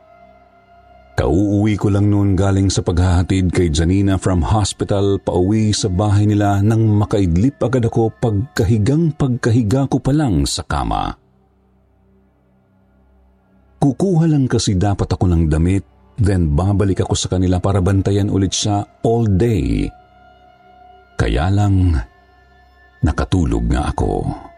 Kauuwi 1.11 1.75
ko 1.75 1.91
lang 1.91 2.07
noon 2.07 2.39
galing 2.39 2.71
sa 2.71 2.79
paghahatid 2.81 3.51
kay 3.51 3.67
Janina 3.67 4.15
from 4.15 4.39
hospital 4.39 5.19
pauwi 5.19 5.75
sa 5.75 5.91
bahay 5.91 6.23
nila 6.23 6.63
nang 6.63 6.87
makaidlip 6.87 7.59
agad 7.59 7.83
ako 7.83 8.15
pagkahigang 8.15 9.11
pagkahiga 9.19 9.91
ko 9.91 9.99
pa 9.99 10.15
lang 10.15 10.47
sa 10.47 10.63
kama. 10.63 11.11
Kukuha 13.81 14.29
lang 14.29 14.47
kasi 14.47 14.77
dapat 14.77 15.09
ako 15.09 15.25
ng 15.27 15.43
damit 15.51 15.83
then 16.21 16.53
babalik 16.53 17.01
ako 17.03 17.17
sa 17.17 17.27
kanila 17.33 17.57
para 17.57 17.81
bantayan 17.81 18.29
ulit 18.31 18.53
siya 18.53 18.85
all 19.03 19.25
day. 19.25 19.89
Kaya 21.19 21.49
lang 21.51 21.97
nakatulog 23.03 23.67
nga 23.67 23.89
ako. 23.89 24.50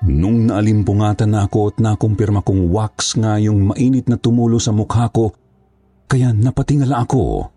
Nung 0.00 0.48
naalimpungatan 0.48 1.36
na 1.36 1.44
ako 1.44 1.72
at 1.72 1.76
nakumpirma 1.76 2.40
kong 2.40 2.72
wax 2.72 3.20
nga 3.20 3.36
yung 3.36 3.68
mainit 3.68 4.08
na 4.08 4.16
tumulo 4.16 4.56
sa 4.56 4.72
mukha 4.72 5.12
ko, 5.12 5.36
kaya 6.08 6.32
napatingala 6.32 7.04
ako. 7.04 7.52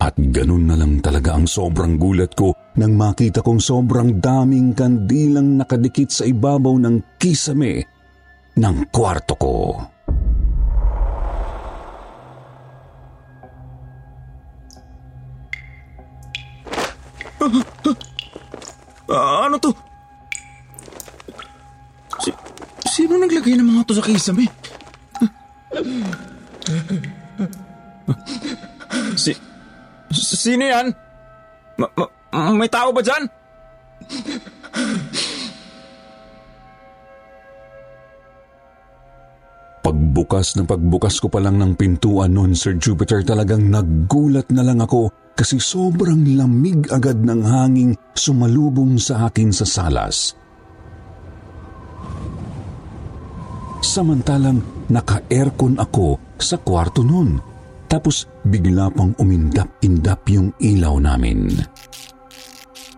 At 0.00 0.18
ganun 0.18 0.66
na 0.66 0.74
lang 0.74 0.98
talaga 0.98 1.38
ang 1.38 1.46
sobrang 1.46 2.00
gulat 2.00 2.34
ko 2.34 2.50
nang 2.74 2.98
makita 2.98 3.46
kong 3.46 3.62
sobrang 3.62 4.18
daming 4.18 4.74
kandilang 4.74 5.60
nakadikit 5.60 6.10
sa 6.10 6.26
ibabaw 6.26 6.82
ng 6.82 7.20
kisame 7.20 7.86
ng 8.58 8.76
kwarto 8.90 9.34
ko. 9.38 9.54
Ah, 19.10 19.50
ano 19.50 19.58
to? 19.58 19.89
Sino 22.90 23.14
naglagay 23.14 23.54
ng 23.54 23.68
mga 23.70 23.86
to 23.86 23.94
sa 23.94 24.02
kisame? 24.02 24.50
Si, 29.14 29.32
sino 30.10 30.64
yan? 30.66 30.90
Ma- 31.78 31.94
ma- 31.94 32.10
may 32.58 32.66
tao 32.66 32.90
ba 32.90 32.98
dyan? 32.98 33.30
Pagbukas 39.80 40.58
na 40.58 40.66
pagbukas 40.68 41.16
ko 41.22 41.32
pa 41.32 41.40
lang 41.40 41.56
ng 41.56 41.72
pintuan 41.78 42.36
noon, 42.36 42.52
Sir 42.52 42.76
Jupiter, 42.76 43.24
talagang 43.24 43.70
naggulat 43.70 44.50
na 44.52 44.66
lang 44.66 44.82
ako 44.82 45.10
kasi 45.32 45.56
sobrang 45.56 46.36
lamig 46.36 46.84
agad 46.92 47.16
ng 47.16 47.40
hanging 47.40 47.92
sumalubong 48.12 49.00
sa 49.00 49.30
akin 49.30 49.48
sa 49.54 49.64
salas. 49.64 50.39
Samantalang 53.80 54.60
naka-aircon 54.92 55.80
ako 55.80 56.20
sa 56.36 56.60
kwarto 56.60 57.00
noon. 57.00 57.40
Tapos 57.90 58.28
bigla 58.46 58.92
pang 58.92 59.16
umindap-indap 59.18 60.22
yung 60.30 60.54
ilaw 60.62 61.00
namin. 61.00 61.50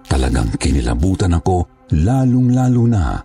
Talagang 0.05 0.53
kinilabutan 0.61 1.33
ako 1.33 1.89
lalong-lalo 1.97 2.85
na 2.85 3.17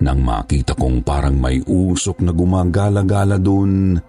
nang 0.00 0.24
makita 0.24 0.72
kong 0.72 1.04
parang 1.04 1.36
may 1.36 1.60
usok 1.60 2.24
na 2.24 2.32
gumagala-gala 2.32 3.36
doon 3.36 4.00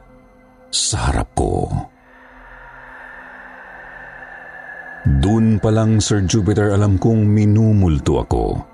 sa 0.71 1.11
harap 1.11 1.35
ko. 1.35 1.67
Doon 5.01 5.59
pa 5.59 5.67
lang, 5.73 5.99
Sir 5.99 6.23
Jupiter, 6.23 6.71
alam 6.71 6.95
kong 6.95 7.27
minumulto 7.27 8.23
ako. 8.23 8.70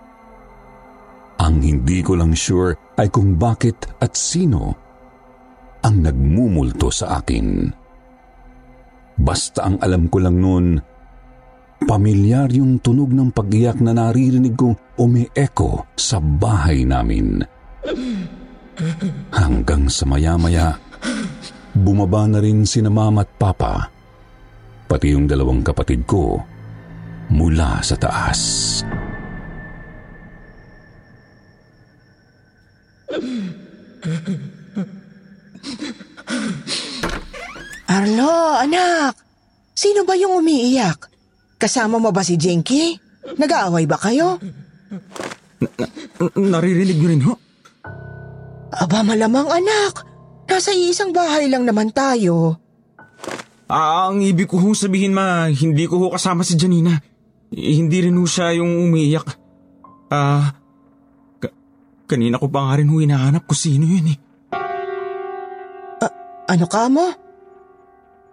Ang 1.37 1.61
hindi 1.61 2.01
ko 2.01 2.17
lang 2.17 2.33
sure 2.33 2.97
ay 2.97 3.13
kung 3.13 3.37
bakit 3.37 3.85
at 4.01 4.17
sino 4.17 4.73
ang 5.85 6.01
nagmumulto 6.01 6.89
sa 6.89 7.21
akin. 7.21 7.69
Basta 9.17 9.65
ang 9.65 9.77
alam 9.81 10.09
ko 10.09 10.17
lang 10.21 10.37
noon, 10.37 10.67
pamilyar 11.85 12.49
yung 12.53 12.81
tunog 12.81 13.13
ng 13.13 13.29
pag-iyak 13.33 13.81
na 13.81 13.93
naririnig 13.93 14.57
kong 14.57 14.97
umi-echo 14.97 15.89
sa 15.93 16.17
bahay 16.17 16.85
namin. 16.85 17.41
Hanggang 19.33 19.89
sa 19.89 20.05
maya-maya, 20.05 20.77
bumaba 21.73 22.29
na 22.29 22.41
rin 22.41 22.65
si 22.65 22.81
mama 22.81 23.25
at 23.25 23.31
papa, 23.37 23.89
pati 24.85 25.13
yung 25.13 25.25
dalawang 25.25 25.65
kapatid 25.65 26.05
ko 26.05 26.37
mula 27.33 27.81
sa 27.81 27.97
taas. 27.97 28.81
Arlo, 37.87 38.33
anak! 38.61 39.15
Sino 39.77 40.03
ba 40.03 40.17
yung 40.17 40.41
umiiyak? 40.41 41.07
Kasama 41.57 41.97
mo 42.01 42.09
ba 42.13 42.21
si 42.25 42.37
Jinky? 42.37 42.97
Nag-aaway 43.37 43.85
ba 43.85 43.97
kayo? 43.97 44.41
Naririnig 46.37 46.97
niyo 46.97 47.09
rin 47.09 47.23
ho? 47.25 47.33
Aba 48.73 49.01
malamang 49.01 49.49
anak. 49.49 50.05
Nasa 50.47 50.71
iisang 50.73 51.11
bahay 51.11 51.49
lang 51.49 51.65
naman 51.65 51.91
tayo. 51.91 52.57
Ah, 53.67 54.07
ang 54.07 54.23
ibig 54.23 54.47
ko 54.47 54.63
hong 54.63 54.77
sabihin 54.77 55.11
ma, 55.11 55.51
hindi 55.51 55.83
ko 55.89 55.99
ho 55.99 56.07
kasama 56.07 56.45
si 56.47 56.55
Janina. 56.55 56.95
Hindi 57.51 58.07
rin 58.07 58.15
ho 58.15 58.23
siya 58.23 58.55
yung 58.55 58.87
umiiyak. 58.87 59.27
Ah, 60.07 60.55
kanina 62.07 62.39
ko 62.39 62.47
pa 62.47 62.71
nga 62.71 62.79
rin 62.79 62.87
hinahanap 62.87 63.43
kung 63.43 63.59
sino 63.59 63.83
yun 63.83 64.15
eh. 64.15 64.17
Ano 66.47 66.65
ka 66.71 66.87
mo? 66.87 67.03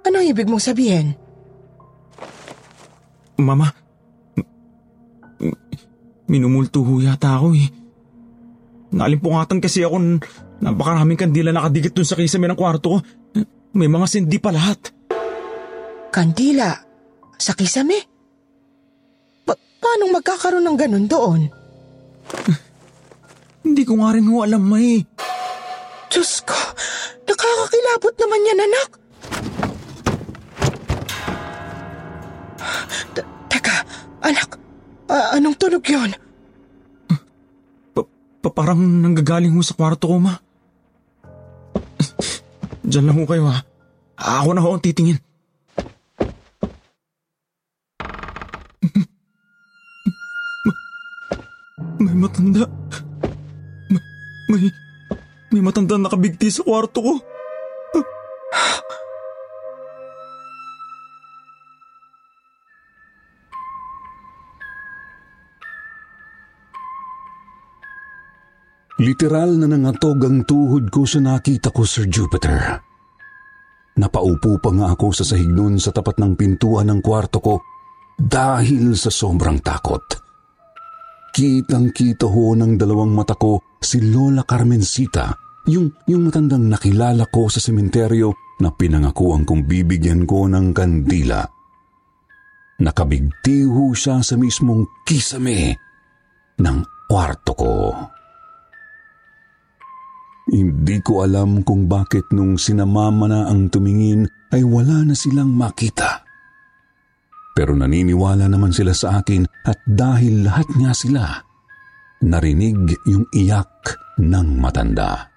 Ano 0.07 0.23
ibig 0.23 0.47
mong 0.47 0.63
sabihin? 0.63 1.19
Mama, 3.43 3.75
m- 5.43 5.59
minumulto 6.31 6.87
ho 6.87 7.03
yata 7.03 7.35
ako 7.35 7.59
eh. 7.59 7.67
Nalimpungatan 8.95 9.59
kasi 9.59 9.83
ako 9.83 10.23
napakaraming 10.63 11.19
kandila 11.19 11.51
nakadikit 11.51 11.99
dun 11.99 12.07
sa 12.07 12.15
kisame 12.15 12.47
ng 12.47 12.55
kwarto 12.55 12.87
ko. 12.95 12.99
May 13.75 13.91
mga 13.91 14.07
sindi 14.07 14.39
pa 14.39 14.55
lahat. 14.55 14.95
Kandila? 16.15 16.71
Sa 17.35 17.59
kisame? 17.59 17.99
Pa- 19.43 19.59
paano 19.83 20.15
magkakaroon 20.15 20.63
ng 20.63 20.79
ganun 20.79 21.07
doon? 21.11 21.41
Hindi 23.65 23.83
ko 23.83 23.97
nga 23.99 24.13
rin 24.13 24.29
ho 24.29 24.45
alam, 24.45 24.61
May. 24.61 25.01
Diyos 26.13 26.45
ko, 26.45 26.55
nakakakilabot 27.25 28.15
naman 28.21 28.47
yan, 28.47 28.61
anak. 28.61 28.91
T- 33.17 33.31
teka, 33.51 33.77
anak, 34.23 34.61
a- 35.11 35.31
anong 35.35 35.57
tunog 35.59 35.83
yun? 35.89 36.13
Pa 38.45 38.51
parang 38.53 38.77
nanggagaling 38.79 39.57
ho 39.57 39.65
sa 39.65 39.73
kwarto 39.73 40.05
ko, 40.05 40.21
ma. 40.21 40.37
Diyan 42.85 43.09
lang 43.09 43.17
ho 43.17 43.25
kayo, 43.25 43.49
ha. 43.49 43.65
Ako 44.21 44.53
na 44.53 44.61
ho 44.61 44.77
ang 44.77 44.85
titingin. 44.85 45.17
May 51.99 52.15
matanda. 52.15 52.69
May, 52.69 53.04
may, 54.51 54.69
may 55.53 55.63
matanda 55.63 55.97
nakabigti 55.97 56.51
sa 56.51 56.65
kwarto 56.65 57.01
ko. 57.01 57.15
Literal 69.05 69.61
na 69.61 69.69
nangatog 69.69 70.23
ang 70.25 70.49
tuhod 70.49 70.89
ko 70.89 71.05
sa 71.05 71.21
nakita 71.21 71.75
ko, 71.75 71.85
Sir 71.85 72.09
Jupiter. 72.09 72.81
Napaupo 74.01 74.57
pa 74.63 74.71
nga 74.73 74.97
ako 74.97 75.13
sa 75.13 75.29
sahig 75.29 75.51
nun 75.51 75.77
sa 75.77 75.93
tapat 75.93 76.17
ng 76.23 76.33
pintuan 76.39 76.89
ng 76.89 77.05
kwarto 77.05 77.39
ko 77.39 77.55
dahil 78.17 78.97
sa 78.97 79.13
sobrang 79.13 79.61
takot. 79.61 80.24
Kitang-kita 81.35 82.31
ho 82.31 82.55
ng 82.55 82.79
dalawang 82.79 83.11
mata 83.11 83.35
ko 83.35 83.59
si 83.83 83.99
Lola 83.99 84.47
Carmencita, 84.47 85.35
yung, 85.67 85.91
yung 86.07 86.31
matandang 86.31 86.71
nakilala 86.71 87.27
ko 87.27 87.51
sa 87.51 87.59
sementeryo 87.59 88.31
na 88.63 88.71
pinangakuan 88.71 89.43
kong 89.43 89.67
bibigyan 89.67 90.31
ko 90.31 90.47
ng 90.47 90.71
kandila. 90.71 91.43
Nakabigti 92.79 93.67
ho 93.67 93.91
siya 93.91 94.23
sa 94.23 94.39
mismong 94.39 94.87
kisame 95.03 95.75
ng 96.63 96.79
kwarto 97.11 97.53
ko. 97.59 97.75
Hindi 100.55 101.03
ko 101.03 101.27
alam 101.27 101.67
kung 101.67 101.91
bakit 101.91 102.31
nung 102.31 102.55
sinamama 102.63 103.27
na 103.27 103.41
ang 103.51 103.75
tumingin 103.75 104.23
ay 104.55 104.63
wala 104.63 105.03
na 105.03 105.19
silang 105.19 105.51
makita. 105.51 106.24
Pero 107.55 107.73
naniniwala 107.79 108.51
naman 108.51 108.75
sila 108.75 108.91
sa 108.91 109.23
akin 109.23 109.47
at 109.63 109.79
dahil 109.87 110.43
lahat 110.43 110.67
nga 110.75 110.91
sila, 110.91 111.25
narinig 112.27 112.99
yung 113.07 113.31
iyak 113.31 113.95
ng 114.19 114.59
matanda. 114.59 115.31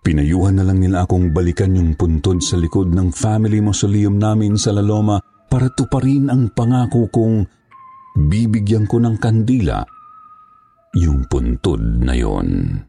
Pinayuhan 0.00 0.56
na 0.56 0.64
lang 0.64 0.80
nila 0.80 1.04
akong 1.04 1.34
balikan 1.34 1.76
yung 1.76 1.92
puntod 1.98 2.40
sa 2.40 2.56
likod 2.56 2.94
ng 2.94 3.12
family 3.12 3.60
mausoleum 3.60 4.16
namin 4.16 4.56
sa 4.56 4.72
Laloma 4.72 5.20
para 5.50 5.68
tuparin 5.74 6.32
ang 6.32 6.54
pangako 6.54 7.10
kong 7.10 7.44
bibigyan 8.16 8.88
ko 8.88 8.96
ng 9.02 9.18
kandila 9.20 9.84
yung 10.96 11.26
puntod 11.26 11.78
na 12.00 12.14
yon. 12.16 12.80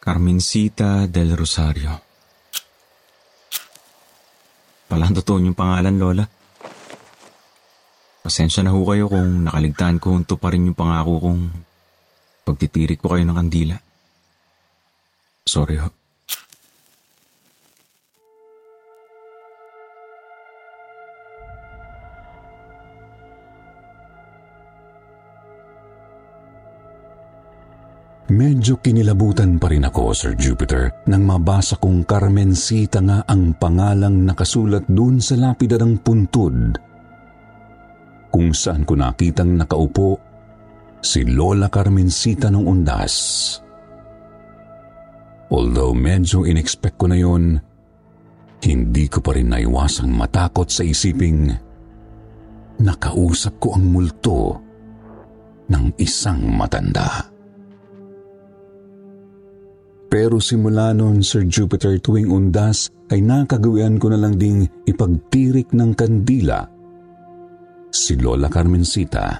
Carmencita 0.00 1.04
del 1.04 1.36
Rosario. 1.36 2.00
Palang 4.88 5.12
totoo 5.12 5.44
yung 5.44 5.52
pangalan, 5.52 6.00
Lola. 6.00 6.24
Pasensya 8.24 8.64
na 8.64 8.72
ho 8.72 8.80
kayo 8.88 9.12
kung 9.12 9.44
nakaligtaan 9.44 10.00
ko 10.00 10.16
hunto 10.16 10.40
pa 10.40 10.56
rin 10.56 10.72
yung 10.72 10.78
pangako 10.78 11.20
kong 11.20 11.42
pagtitirik 12.48 13.04
ko 13.04 13.12
kayo 13.12 13.28
ng 13.28 13.36
kandila. 13.36 13.76
Sorry 15.44 15.76
ho. 15.76 15.99
Medyo 28.40 28.80
kinilabutan 28.80 29.60
pa 29.60 29.68
rin 29.68 29.84
ako, 29.84 30.16
Sir 30.16 30.32
Jupiter, 30.32 30.88
nang 31.12 31.28
mabasa 31.28 31.76
kong 31.76 32.08
Carmencita 32.08 33.04
nga 33.04 33.20
ang 33.28 33.52
pangalang 33.52 34.24
nakasulat 34.24 34.88
dun 34.88 35.20
sa 35.20 35.36
lapida 35.36 35.76
ng 35.76 36.00
puntod. 36.00 36.56
Kung 38.32 38.56
saan 38.56 38.88
ko 38.88 38.96
nakitang 38.96 39.60
nakaupo 39.60 40.16
si 41.04 41.28
Lola 41.28 41.68
Carmencita 41.68 42.48
nung 42.48 42.64
undas. 42.64 43.14
Although 45.52 45.92
medyo 45.92 46.48
inexpect 46.48 46.96
ko 46.96 47.12
na 47.12 47.20
yon, 47.20 47.60
hindi 48.64 49.04
ko 49.12 49.20
pa 49.20 49.36
rin 49.36 49.52
naiwasang 49.52 50.08
matakot 50.16 50.72
sa 50.72 50.80
isiping 50.80 51.52
nakausap 52.80 53.60
ko 53.60 53.76
ang 53.76 53.84
multo 53.84 54.56
ng 55.68 55.92
isang 56.00 56.40
matanda. 56.56 57.29
Pero 60.10 60.42
simula 60.42 60.90
noon, 60.90 61.22
Sir 61.22 61.46
Jupiter, 61.46 61.94
tuwing 62.02 62.34
undas 62.34 62.90
ay 63.14 63.22
nakagawian 63.22 63.94
ko 63.94 64.10
na 64.10 64.18
lang 64.18 64.34
ding 64.34 64.66
ipagtirik 64.82 65.70
ng 65.70 65.94
kandila. 65.94 66.66
Si 67.94 68.18
Lola 68.18 68.50
Carmencita, 68.50 69.38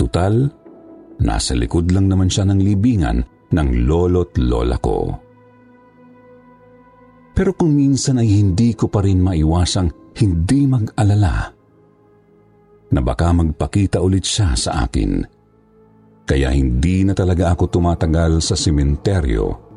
tutal, 0.00 0.48
nasa 1.20 1.52
likod 1.52 1.92
lang 1.92 2.08
naman 2.08 2.32
siya 2.32 2.48
ng 2.48 2.56
libingan 2.56 3.20
ng 3.52 3.68
lolo't 3.84 4.32
lola 4.40 4.80
ko. 4.80 5.12
Pero 7.36 7.52
kung 7.52 7.76
minsan 7.76 8.16
ay 8.16 8.32
hindi 8.32 8.72
ko 8.72 8.88
pa 8.88 9.04
rin 9.04 9.20
maiwasang 9.20 10.16
hindi 10.16 10.64
mag-alala 10.64 11.52
na 12.88 13.00
baka 13.04 13.28
magpakita 13.36 14.00
ulit 14.00 14.24
siya 14.24 14.56
sa 14.56 14.88
akin. 14.88 15.20
Kaya 16.24 16.48
hindi 16.48 17.04
na 17.04 17.12
talaga 17.12 17.52
ako 17.52 17.78
tumatagal 17.78 18.40
sa 18.40 18.56
simenteryo 18.56 19.67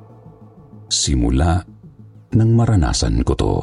simula 0.92 1.64
nang 2.36 2.52
maranasan 2.52 3.24
ko 3.24 3.34
to. 3.34 3.56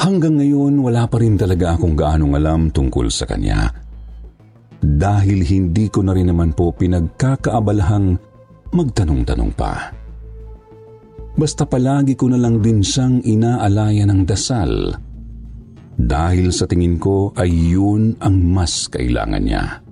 Hanggang 0.00 0.40
ngayon 0.40 0.80
wala 0.80 1.04
pa 1.04 1.20
rin 1.20 1.36
talaga 1.36 1.76
akong 1.76 1.92
gaanong 1.92 2.32
alam 2.40 2.60
tungkol 2.72 3.12
sa 3.12 3.28
kanya. 3.28 3.68
Dahil 4.80 5.44
hindi 5.44 5.92
ko 5.92 6.00
na 6.00 6.16
rin 6.16 6.32
naman 6.32 6.56
po 6.56 6.72
pinagkakaabalahang 6.72 8.16
magtanong-tanong 8.72 9.52
pa. 9.52 9.92
Basta 11.36 11.68
palagi 11.68 12.16
ko 12.16 12.32
na 12.32 12.40
lang 12.40 12.64
din 12.64 12.80
siyang 12.80 13.20
inaalaya 13.20 14.08
ng 14.08 14.24
dasal 14.24 14.96
dahil 16.00 16.48
sa 16.48 16.64
tingin 16.64 16.96
ko 16.96 17.36
ay 17.36 17.52
yun 17.52 18.16
ang 18.24 18.40
mas 18.40 18.88
kailangan 18.88 19.44
niya. 19.44 19.84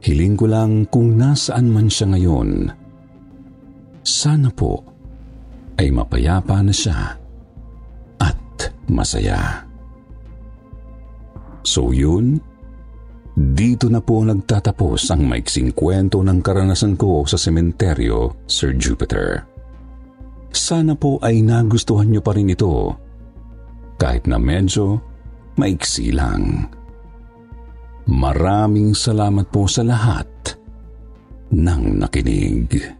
Hiling 0.00 0.36
ko 0.36 0.48
lang 0.48 0.88
kung 0.88 1.20
nasaan 1.20 1.68
man 1.68 1.92
siya 1.92 2.16
ngayon. 2.16 2.72
Sana 4.00 4.48
po 4.48 4.80
ay 5.76 5.92
mapayapa 5.92 6.64
na 6.64 6.72
siya 6.72 7.16
at 8.16 8.40
masaya. 8.88 9.68
So 11.60 11.92
yun, 11.92 12.40
dito 13.36 13.92
na 13.92 14.00
po 14.00 14.24
nagtatapos 14.24 15.12
ang 15.12 15.28
maiksing 15.28 15.76
kwento 15.76 16.24
ng 16.24 16.40
karanasan 16.40 16.96
ko 16.96 17.28
sa 17.28 17.36
sementeryo, 17.36 18.48
Sir 18.48 18.72
Jupiter. 18.80 19.44
Sana 20.50 20.96
po 20.96 21.20
ay 21.22 21.44
nagustuhan 21.44 22.10
niyo 22.10 22.24
pa 22.24 22.34
rin 22.34 22.50
ito, 22.50 22.96
kahit 24.00 24.24
na 24.26 24.40
medyo 24.40 24.98
maiksi 25.60 26.10
lang. 26.10 26.66
Maraming 28.10 28.90
salamat 28.90 29.46
po 29.54 29.70
sa 29.70 29.86
lahat 29.86 30.26
ng 31.54 31.82
nakinig. 32.02 32.99